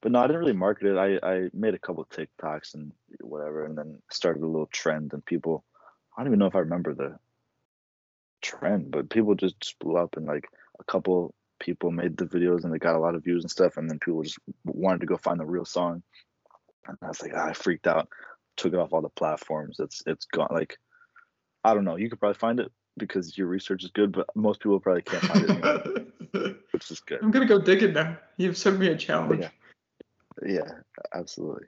[0.00, 0.96] But no, I didn't really market it.
[0.96, 5.12] I, I made a couple TikToks and whatever, and then started a little trend.
[5.12, 5.64] And people,
[6.16, 7.18] I don't even know if I remember the
[8.40, 10.48] trend, but people just, blew up and like
[10.78, 13.76] a couple people made the videos and they got a lot of views and stuff
[13.76, 16.02] and then people just wanted to go find the real song.
[16.88, 18.08] And i was like ah, i freaked out
[18.56, 19.78] took it off all the platforms.
[19.78, 20.48] It's it's gone.
[20.50, 20.78] Like
[21.64, 21.96] i don't know.
[21.96, 25.22] You could probably find it because your research is good but most people probably can't
[25.22, 27.20] find it anymore, which is good.
[27.22, 28.18] I'm gonna go dig it now.
[28.36, 29.46] You've sent me a challenge.
[30.42, 30.70] yeah, yeah
[31.14, 31.66] absolutely.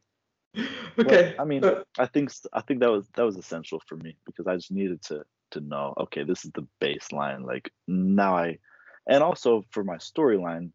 [0.99, 4.17] Okay i mean uh, i think i think that was that was essential for me
[4.27, 7.45] because i just needed to to know okay this is the baseline.
[7.47, 8.59] Like now i
[9.07, 10.71] and also for my storyline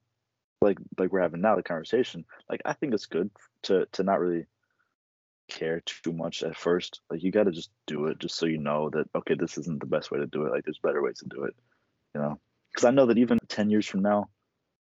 [0.62, 3.30] like like we're having now the conversation like i think it's good
[3.62, 4.46] to to not really
[5.50, 7.00] care too much at first.
[7.10, 9.80] Like you got to just do it just so you know that okay this isn't
[9.80, 10.52] the best way to do it.
[10.52, 11.56] Like there's better ways to do it
[12.14, 12.40] you know?
[12.72, 14.30] Because i know that even 10 years from now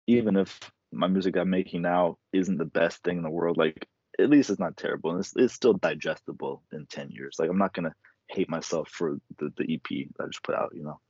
[0.07, 0.59] even if
[0.93, 3.87] my music i'm making now isn't the best thing in the world like
[4.19, 5.13] at least it's not terrible.
[5.13, 7.37] And it's, it's still digestible in 10 years.
[7.39, 7.95] Like i'm not gonna
[8.29, 9.87] hate myself for the, the ep
[10.21, 11.01] i just put out you know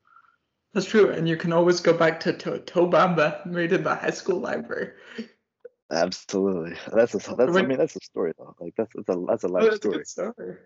[0.73, 4.11] That's true, and you can always go back to to- Tobamba, made in the high
[4.11, 4.93] school library.
[5.91, 6.77] Absolutely.
[6.93, 8.55] That's a that's I mean that's a story though.
[8.61, 9.97] Like that's that's a that's a life Oh, that's a story.
[9.99, 10.57] good story.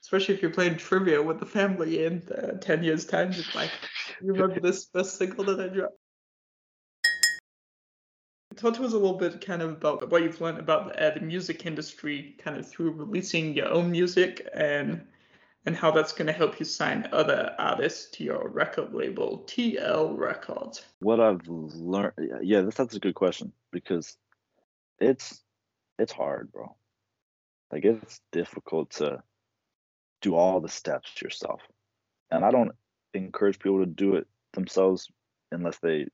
[0.00, 3.30] Especially if you're playing trivia with the family in uh, 10 years' time.
[3.32, 3.70] Just like,
[4.22, 5.98] you remember this best single that I dropped?
[8.56, 11.20] Talk to us a little bit kind of about what you've learned about uh, the
[11.20, 15.06] music industry, kind of through releasing your own music and
[15.66, 20.16] and how that's going to help you sign other artists to your record label, TL
[20.16, 20.82] Records.
[21.00, 24.16] What I've learned yeah, that's that's a good question because
[24.98, 25.42] it's
[25.98, 26.74] it's hard, bro.
[27.70, 29.22] Like it's difficult to
[30.22, 31.60] do all the steps yourself.
[32.30, 32.72] And I don't
[33.14, 35.08] encourage people to do it themselves
[35.52, 36.06] unless they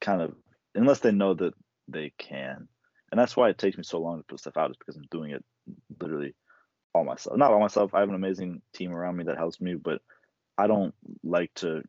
[0.00, 0.34] kind of
[0.74, 1.54] unless they know that
[1.88, 2.68] they can.
[3.10, 5.08] And that's why it takes me so long to put stuff out is because I'm
[5.10, 5.44] doing it
[6.00, 6.34] literally
[6.94, 7.36] all myself.
[7.36, 7.94] Not all myself.
[7.94, 10.02] I have an amazing team around me that helps me, but
[10.58, 11.82] I don't like to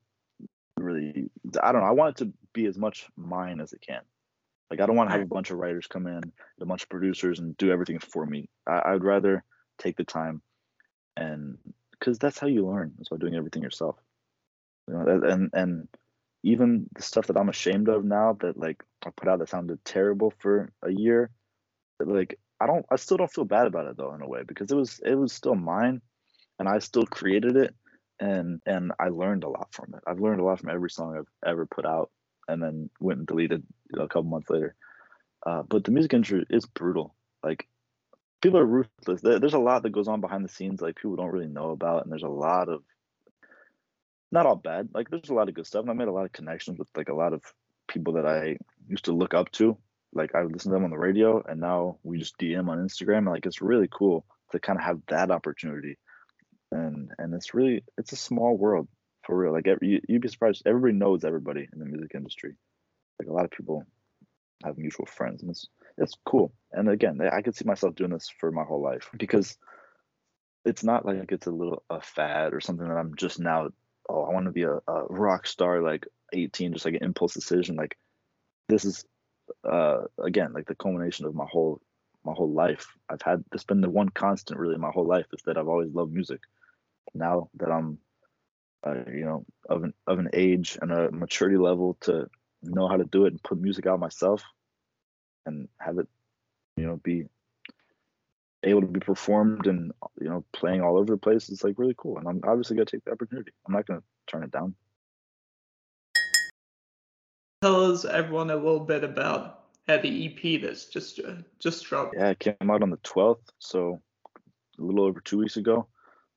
[0.77, 1.29] really
[1.61, 1.87] I don't know.
[1.87, 4.01] I want it to be as much mine as it can.
[4.69, 6.21] Like I don't want to have a bunch of writers come in,
[6.61, 8.49] a bunch of producers and do everything for me.
[8.67, 9.43] I, I would rather
[9.77, 10.41] take the time
[11.17, 11.57] and
[11.91, 13.95] because that's how you learn is by doing everything yourself
[14.87, 15.87] you know and and
[16.43, 19.83] even the stuff that i'm ashamed of now that like i put out that sounded
[19.85, 21.29] terrible for a year
[21.99, 24.71] like i don't i still don't feel bad about it though in a way because
[24.71, 26.01] it was it was still mine
[26.59, 27.75] and i still created it
[28.19, 31.15] and and i learned a lot from it i've learned a lot from every song
[31.17, 32.11] i've ever put out
[32.47, 34.75] and then went and deleted you know, a couple months later
[35.45, 37.67] uh, but the music industry is brutal like
[38.41, 39.21] people are ruthless.
[39.21, 42.03] There's a lot that goes on behind the scenes, like people don't really know about,
[42.03, 42.83] and there's a lot of
[44.31, 44.89] not all bad.
[44.93, 46.89] Like there's a lot of good stuff, and I made a lot of connections with
[46.95, 47.41] like a lot of
[47.87, 48.57] people that I
[48.87, 49.77] used to look up to.
[50.13, 53.27] Like I listen to them on the radio, and now we just DM on Instagram.
[53.27, 55.97] Like it's really cool to kind of have that opportunity,
[56.71, 58.87] and and it's really it's a small world
[59.25, 59.53] for real.
[59.53, 60.63] Like every, you, you'd be surprised.
[60.65, 62.55] Everybody knows everybody in the music industry.
[63.19, 63.85] Like a lot of people
[64.65, 66.53] have mutual friends, and it's it's cool.
[66.71, 69.57] And again, I could see myself doing this for my whole life because
[70.65, 73.69] it's not like it's a little a fad or something that I'm just now.
[74.09, 77.33] Oh, I want to be a, a rock star like 18, just like an impulse
[77.33, 77.75] decision.
[77.75, 77.97] Like
[78.67, 79.05] this is
[79.63, 81.81] uh again like the culmination of my whole
[82.23, 82.87] my whole life.
[83.09, 85.91] I've had this been the one constant really my whole life is that I've always
[85.93, 86.41] loved music.
[87.13, 87.97] Now that I'm
[88.85, 92.27] uh, you know of an of an age and a maturity level to
[92.63, 94.43] know how to do it and put music out myself
[95.45, 96.07] and have it
[96.77, 97.25] you know be
[98.63, 101.95] able to be performed and you know playing all over the place is like really
[101.97, 104.51] cool and i'm obviously going to take the opportunity i'm not going to turn it
[104.51, 104.75] down
[107.61, 112.15] Tell us everyone a little bit about uh, the EP that's just uh, just dropped.
[112.17, 114.01] yeah it came out on the 12th so
[114.79, 115.87] a little over two weeks ago.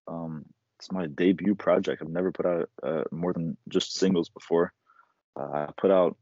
[0.06, 0.44] Um
[0.78, 2.02] it's my debut project.
[2.02, 4.74] I've never put out uh, more than just singles before.
[5.34, 6.16] Uh, i put out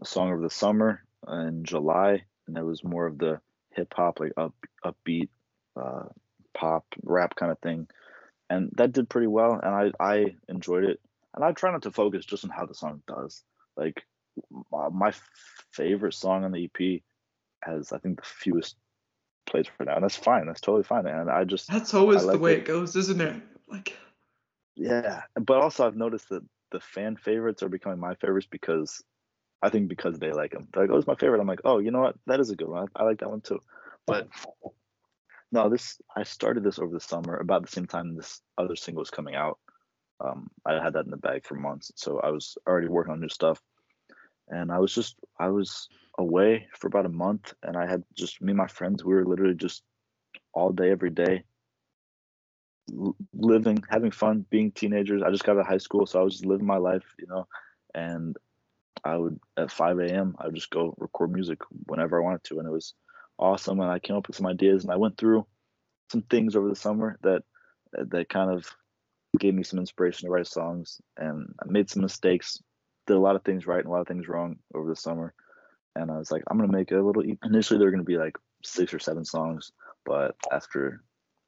[0.00, 3.40] a song over the summer in july and it was more of the
[3.72, 5.30] hip hop like up upbeat
[5.74, 6.04] uh,
[6.54, 7.88] pop rap kind of thing.
[8.50, 11.00] And that did pretty well and i i enjoyed it.
[11.34, 13.42] And i try not to focus just on how the song does.
[13.76, 14.04] Like
[14.72, 15.12] my, my
[15.72, 17.02] favorite song on the ep
[17.62, 18.76] has i think the fewest
[19.48, 19.94] plays for now.
[19.94, 20.46] And that's fine.
[20.46, 22.58] That's totally fine and i just That's always I the way it.
[22.58, 23.42] it goes, isn't it?
[23.66, 23.96] Like,
[24.76, 25.22] yeah.
[25.34, 29.02] But also i've noticed that the fan favorites are becoming my favorites because
[29.62, 31.40] i think because they like them they're like oh it's my favorite.
[31.40, 32.16] I'm like oh you know what?
[32.26, 32.88] That is a good one.
[32.94, 33.60] I, I like that one too.
[34.06, 34.28] But
[35.50, 39.00] no this i started this over the summer about the same time this other single
[39.00, 39.58] was coming out.
[40.20, 41.90] Um, i had that in the bag for months.
[41.96, 43.60] So i was already working on new stuff
[44.50, 45.88] and i was just i was
[46.18, 49.24] away for about a month and i had just me and my friends we were
[49.24, 49.82] literally just
[50.52, 51.42] all day every day
[53.34, 55.22] living having fun being teenagers.
[55.22, 57.26] I just got out of high school so i was just living my life you
[57.26, 57.46] know
[57.94, 58.36] and
[59.04, 62.58] i would at 5 a.m i would just go record music whenever i wanted to
[62.58, 62.94] and it was
[63.38, 65.46] awesome and i came up with some ideas and i went through
[66.10, 67.42] some things over the summer that
[67.92, 68.66] that kind of
[69.38, 72.60] gave me some inspiration to write songs and i made some mistakes
[73.08, 75.34] did a lot of things right and a lot of things wrong over the summer
[75.96, 78.94] and i was like i'm gonna make a little initially they're gonna be like six
[78.94, 79.72] or seven songs
[80.04, 81.02] but after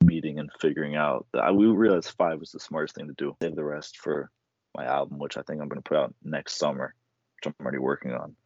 [0.04, 3.36] meeting and figuring out that we realized five was the smartest thing to do.
[3.42, 4.30] Save the rest for
[4.76, 6.94] my album, which I think I'm to put out next summer,
[7.36, 8.36] which I'm already working on,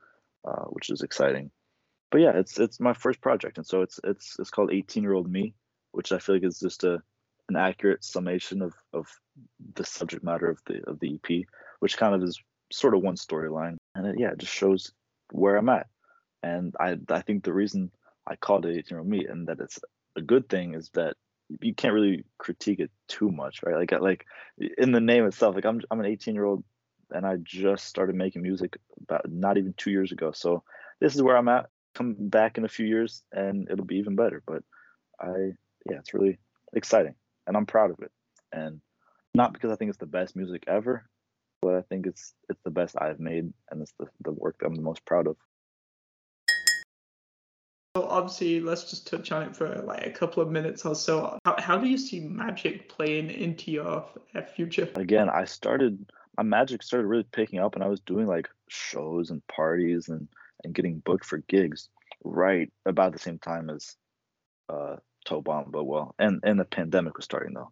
[0.44, 1.50] uh, which is exciting.
[2.10, 5.14] But yeah, it's it's my first project, and so it's it's it's called 18 Year
[5.14, 5.54] Old Me,
[5.92, 7.02] which I feel like is just a
[7.48, 9.06] an accurate summation of of
[9.74, 11.44] the subject matter of the of the EP,
[11.80, 12.40] which kind of is
[12.72, 14.92] sort of one storyline, and it, yeah, it just shows
[15.32, 15.86] where I'm at.
[16.42, 17.90] And I I think the reason
[18.26, 19.78] I called it 18 Year Old Me and that it's
[20.16, 21.16] a good thing is that
[21.60, 23.76] you can't really critique it too much, right?
[23.76, 24.26] Like like
[24.78, 26.64] in the name itself, like I'm I'm an 18 year old
[27.10, 30.32] and I just started making music about not even two years ago.
[30.32, 30.62] So
[31.00, 31.66] this is where I'm at.
[31.94, 34.42] Come back in a few years and it'll be even better.
[34.46, 34.62] But
[35.20, 35.52] I
[35.88, 36.38] yeah, it's really
[36.72, 37.14] exciting
[37.46, 38.10] and I'm proud of it.
[38.52, 38.80] And
[39.34, 41.08] not because I think it's the best music ever,
[41.64, 44.66] but I think it's it's the best I've made and it's the, the work that
[44.66, 45.36] I'm the most proud of.
[47.96, 51.38] So obviously, let's just touch on it for like a couple of minutes or so.
[51.44, 54.04] How, how do you see magic playing into your
[54.34, 54.88] uh, future?
[54.96, 56.04] Again, I started
[56.36, 60.28] my magic started really picking up, and I was doing like shows and parties and
[60.64, 61.88] and getting booked for gigs
[62.24, 63.96] right about the same time as
[64.68, 64.96] uh
[65.26, 65.84] Tobamba.
[65.84, 67.70] Well, and and the pandemic was starting though,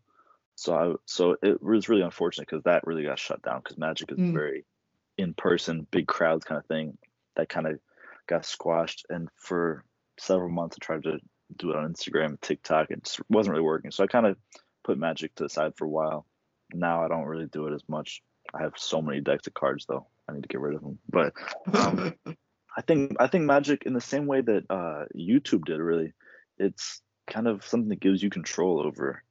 [0.62, 4.12] so I so it was really unfortunate because that really got shut down because magic
[4.12, 4.32] is mm.
[4.32, 4.64] very
[5.18, 6.96] in person, big crowds kind of thing.
[7.34, 7.80] That kind of
[8.28, 9.84] got squashed, and for
[10.20, 10.76] several months.
[10.80, 11.18] I tried to
[11.56, 12.92] do it on Instagram, TikTok.
[12.92, 13.90] It just wasn't really working.
[13.90, 14.36] So I kind of
[14.84, 16.26] put Magic to the side for a while.
[16.72, 18.22] Now I don't really do it as much.
[18.54, 20.06] I have so many decks of cards though.
[20.28, 21.00] I need to get rid of them.
[21.08, 21.32] But
[21.74, 22.14] um,
[22.76, 26.12] I think I think Magic in the same way that uh, YouTube did really,
[26.56, 29.24] it's kind of something that gives you control over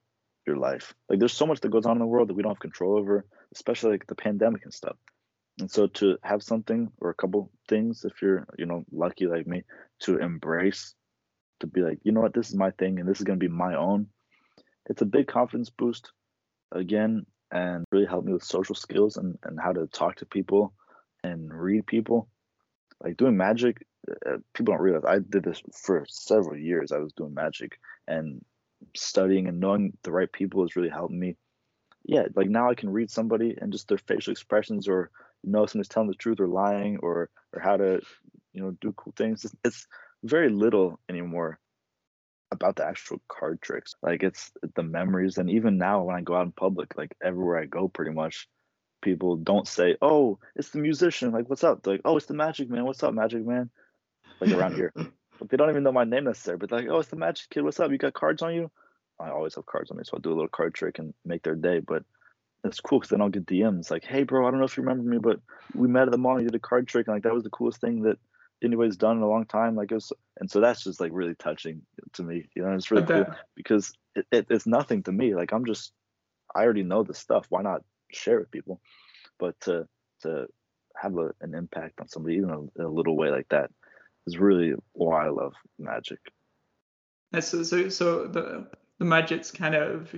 [0.45, 0.93] your life.
[1.09, 2.97] Like there's so much that goes on in the world that we don't have control
[2.97, 4.95] over, especially like the pandemic and stuff.
[5.59, 9.45] And so to have something or a couple things, if you're, you know, lucky like
[9.45, 9.63] me,
[10.01, 10.95] to embrace,
[11.59, 13.47] to be like, you know what, this is my thing and this is gonna be
[13.47, 14.07] my own.
[14.89, 16.11] It's a big confidence boost
[16.71, 20.73] again and really helped me with social skills and, and how to talk to people
[21.23, 22.27] and read people.
[23.03, 23.85] Like doing magic,
[24.25, 26.91] uh, people don't realize I did this for several years.
[26.91, 27.77] I was doing magic
[28.07, 28.43] and
[28.95, 31.35] studying and knowing the right people has really helped me.
[32.03, 35.11] Yeah, like now I can read somebody and just their facial expressions or
[35.43, 38.01] know someone's telling the truth or lying or or how to
[38.53, 39.45] you know do cool things.
[39.45, 39.87] It's, it's
[40.23, 41.59] very little anymore
[42.51, 43.95] about the actual card tricks.
[44.01, 45.37] Like it's the memories.
[45.37, 48.47] And even now when i go out in public like everywhere i go pretty much
[49.01, 51.31] people don't say oh it's the musician.
[51.31, 51.83] Like what's up?
[51.83, 52.85] They're like oh it's the magic man.
[52.85, 53.69] What's up magic man?
[54.39, 54.93] Like around here
[55.49, 57.79] they don't even know my name necessarily but like oh it's the magic kid what's
[57.79, 58.69] up you got cards on you
[59.19, 61.43] i always have cards on me so i'll do a little card trick and make
[61.43, 62.03] their day but
[62.63, 64.83] it's cool because then I'll get DMs like, "Hey, bro, I don't know if you
[64.83, 65.39] remember me, but
[65.73, 66.39] we met at the mall.
[66.39, 68.17] You did a card trick, and like that was the coolest thing that
[68.63, 71.35] anybody's done in a long time." Like it was, and so that's just like really
[71.35, 71.81] touching
[72.13, 72.49] to me.
[72.55, 73.25] You know, it's really cool
[73.55, 75.35] because it, it, it's nothing to me.
[75.35, 75.91] Like I'm just,
[76.55, 77.47] I already know the stuff.
[77.49, 78.79] Why not share it with people?
[79.39, 79.87] But to
[80.21, 80.47] to
[80.95, 83.71] have a, an impact on somebody, even a, a little way like that,
[84.27, 86.19] is really why I love magic.
[87.39, 88.67] So, so, so the
[88.99, 90.13] the magic's kind of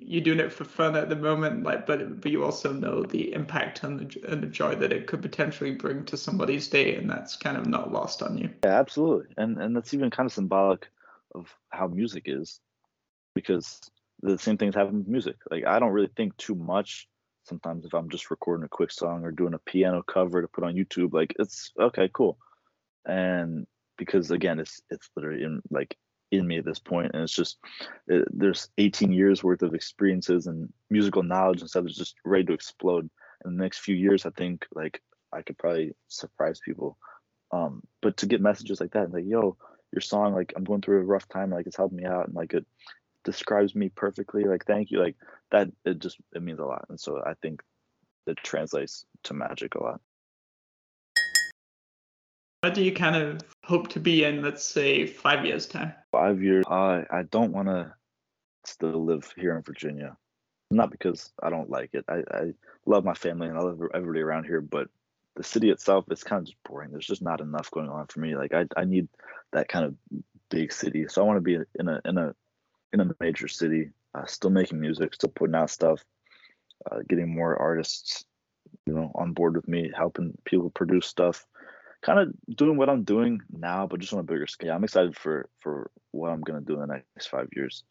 [0.00, 3.32] you're doing it for fun at the moment, like, but but you also know the
[3.32, 7.08] impact and the and the joy that it could potentially bring to somebody's day, and
[7.08, 8.50] that's kind of not lost on you.
[8.64, 10.88] Yeah, absolutely, and and that's even kind of symbolic
[11.34, 12.60] of how music is,
[13.34, 13.80] because
[14.22, 15.36] the same things happen with music.
[15.50, 17.08] Like I don't really think too much.
[17.44, 20.64] Sometimes if I'm just recording a quick song or doing a piano cover to put
[20.64, 22.38] on YouTube, like it's okay, cool,
[23.06, 23.66] and
[23.98, 25.96] because again, it's it's literally in like
[26.32, 27.58] in me at this point and it's just
[28.08, 32.44] it, there's 18 years worth of experiences and musical knowledge and stuff that's just ready
[32.44, 33.08] to explode.
[33.44, 36.96] In the next few years i think like i could probably surprise people.
[37.50, 39.56] Um but to get messages like that like yo
[39.92, 42.34] your song like i'm going through a rough time like it's helped me out and
[42.34, 42.64] like it
[43.24, 45.16] describes me perfectly like thank you like
[45.50, 46.86] that it just it means a lot.
[46.88, 47.62] And so i think
[48.26, 50.00] it translates to magic a lot
[52.62, 55.92] what do you kind of hope to be in, let's say, five years' time?
[56.12, 56.64] Five years.
[56.70, 57.92] I I don't want to
[58.64, 60.16] still live here in Virginia.
[60.70, 62.04] Not because I don't like it.
[62.08, 62.54] I, I
[62.86, 64.88] love my family and I love everybody around here, but
[65.34, 66.92] the city itself is kind of just boring.
[66.92, 68.36] There's just not enough going on for me.
[68.36, 69.08] Like I, I need
[69.52, 69.96] that kind of
[70.48, 71.06] big city.
[71.08, 72.34] So I want to be in a in a
[72.92, 76.04] in a major city, uh, still making music, still putting out stuff,
[76.90, 78.24] uh, getting more artists,
[78.86, 81.44] you know, on board with me, helping people produce stuff,
[82.02, 84.74] kind of doing what I'm doing now, but just on a bigger scale.
[84.74, 87.84] I'm excited for for what I'm gonna do in the next five years,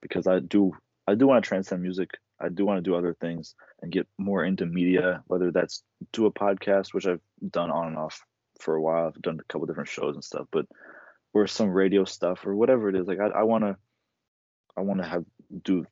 [0.00, 0.72] because I do
[1.06, 2.10] I do want to transcend music.
[2.40, 5.82] I do want to do other things and get more into media, whether that's
[6.12, 8.20] do a podcast, which I've done on and off
[8.60, 9.06] for a while.
[9.06, 10.66] I've done a couple different shows and stuff, but
[11.32, 13.06] or some radio stuff or whatever it is.
[13.06, 13.76] Like I, I want to,
[14.76, 15.24] I want to have
[15.62, 15.84] do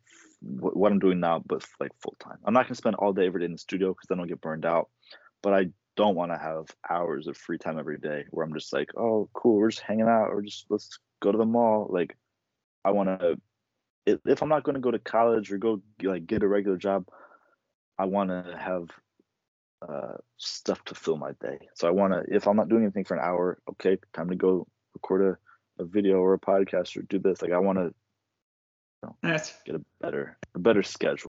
[0.43, 2.39] what I'm doing now, but like full time.
[2.45, 4.41] I'm not gonna spend all day every day in the studio because then I'll get
[4.41, 4.89] burned out.
[5.43, 8.73] But I don't want to have hours of free time every day where I'm just
[8.73, 11.89] like, oh, cool, we're just hanging out, or just let's go to the mall.
[11.91, 12.17] Like,
[12.85, 13.41] I want to.
[14.07, 17.07] If I'm not going to go to college or go like get a regular job,
[17.99, 18.89] I want to have
[19.87, 21.59] uh, stuff to fill my day.
[21.75, 22.23] So I want to.
[22.33, 25.39] If I'm not doing anything for an hour, okay, time to go record
[25.79, 27.43] a, a video or a podcast or do this.
[27.43, 27.95] Like I want to
[29.03, 29.17] know,
[29.65, 31.31] get a better a better schedule.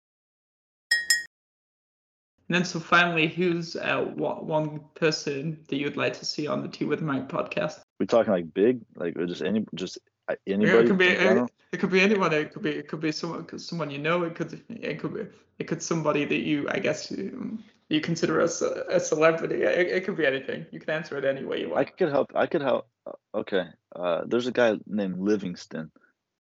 [2.49, 6.69] And then, so finally, who's uh, one person that you'd like to see on the
[6.69, 7.81] Tea with Mike podcast?
[7.99, 9.97] We're talking like big, like or just any just
[10.29, 10.85] uh, anybody.
[10.85, 12.31] it could be it, it could be anyone.
[12.33, 14.23] It could be it could be someone someone you know.
[14.23, 15.25] It could it could be
[15.59, 19.63] it could somebody that you I guess you, you consider as a, a celebrity.
[19.63, 20.65] It, it could be anything.
[20.71, 21.79] You can answer it any way you want.
[21.79, 22.31] I could help.
[22.33, 22.87] I could help.
[23.05, 23.65] uh, Okay.
[23.93, 25.91] Uh, there's a guy named Livingston.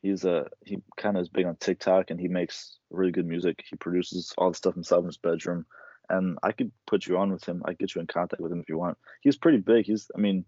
[0.03, 3.63] He's a he kind of is big on TikTok and he makes really good music.
[3.71, 5.65] He produces all the stuff himself in his bedroom,
[6.13, 7.63] and I could put you on with him.
[7.65, 8.99] I get you in contact with him if you want.
[9.23, 9.87] He's pretty big.
[9.87, 10.45] He's I mean,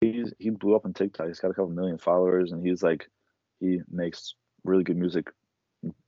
[0.00, 1.28] he's he blew up on TikTok.
[1.28, 3.08] He's got a couple million followers, and he's like
[3.60, 4.34] he makes
[4.64, 5.28] really good music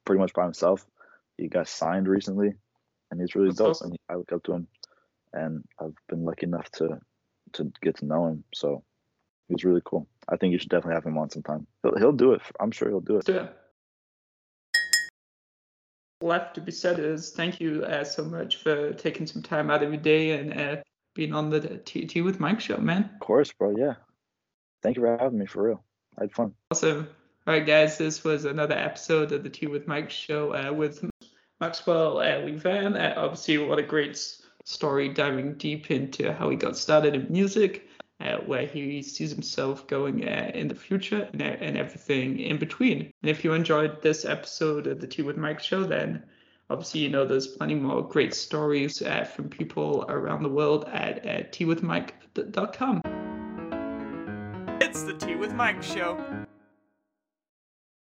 [0.05, 0.85] pretty much by himself.
[1.39, 2.53] He got signed recently,
[3.11, 3.71] and he's really That's dope.
[3.71, 3.91] awesome.
[3.93, 4.67] And I look up to him,
[5.33, 7.01] and I've been lucky enough to
[7.55, 8.45] to get to know him.
[8.53, 8.83] So
[9.49, 10.09] he's really cool.
[10.29, 11.67] I think you should definitely have him on sometime.
[11.85, 12.43] He'll he'll do it.
[12.59, 13.25] I'm sure he'll do it.
[13.25, 13.57] Do it.
[16.23, 19.83] Left to be said is thank you uh, so much for taking some time out
[19.83, 20.77] of your day and uh,
[21.15, 23.11] being on the Tea with Mike show, man.
[23.15, 23.75] Of course, bro.
[23.77, 23.95] Yeah.
[24.83, 25.47] Thank you for having me.
[25.47, 25.85] For real,
[26.19, 26.55] I had fun.
[26.71, 27.09] Awesome.
[27.47, 31.05] All right, guys, this was another episode of the Tea with Mike show uh, with
[31.61, 32.99] Maxwell uh, Levan.
[32.99, 34.17] Uh, obviously, what a great
[34.65, 37.89] story diving deep into how he got started in music,
[38.21, 42.59] uh, where he sees himself going uh, in the future, and, uh, and everything in
[42.59, 43.13] between.
[43.23, 46.23] And if you enjoyed this episode of the Tea with Mike show, then
[46.69, 51.27] obviously you know there's plenty more great stories uh, from people around the world at
[51.27, 53.03] uh, teawithmike.com.
[54.81, 56.47] It's the Tea with Mike show.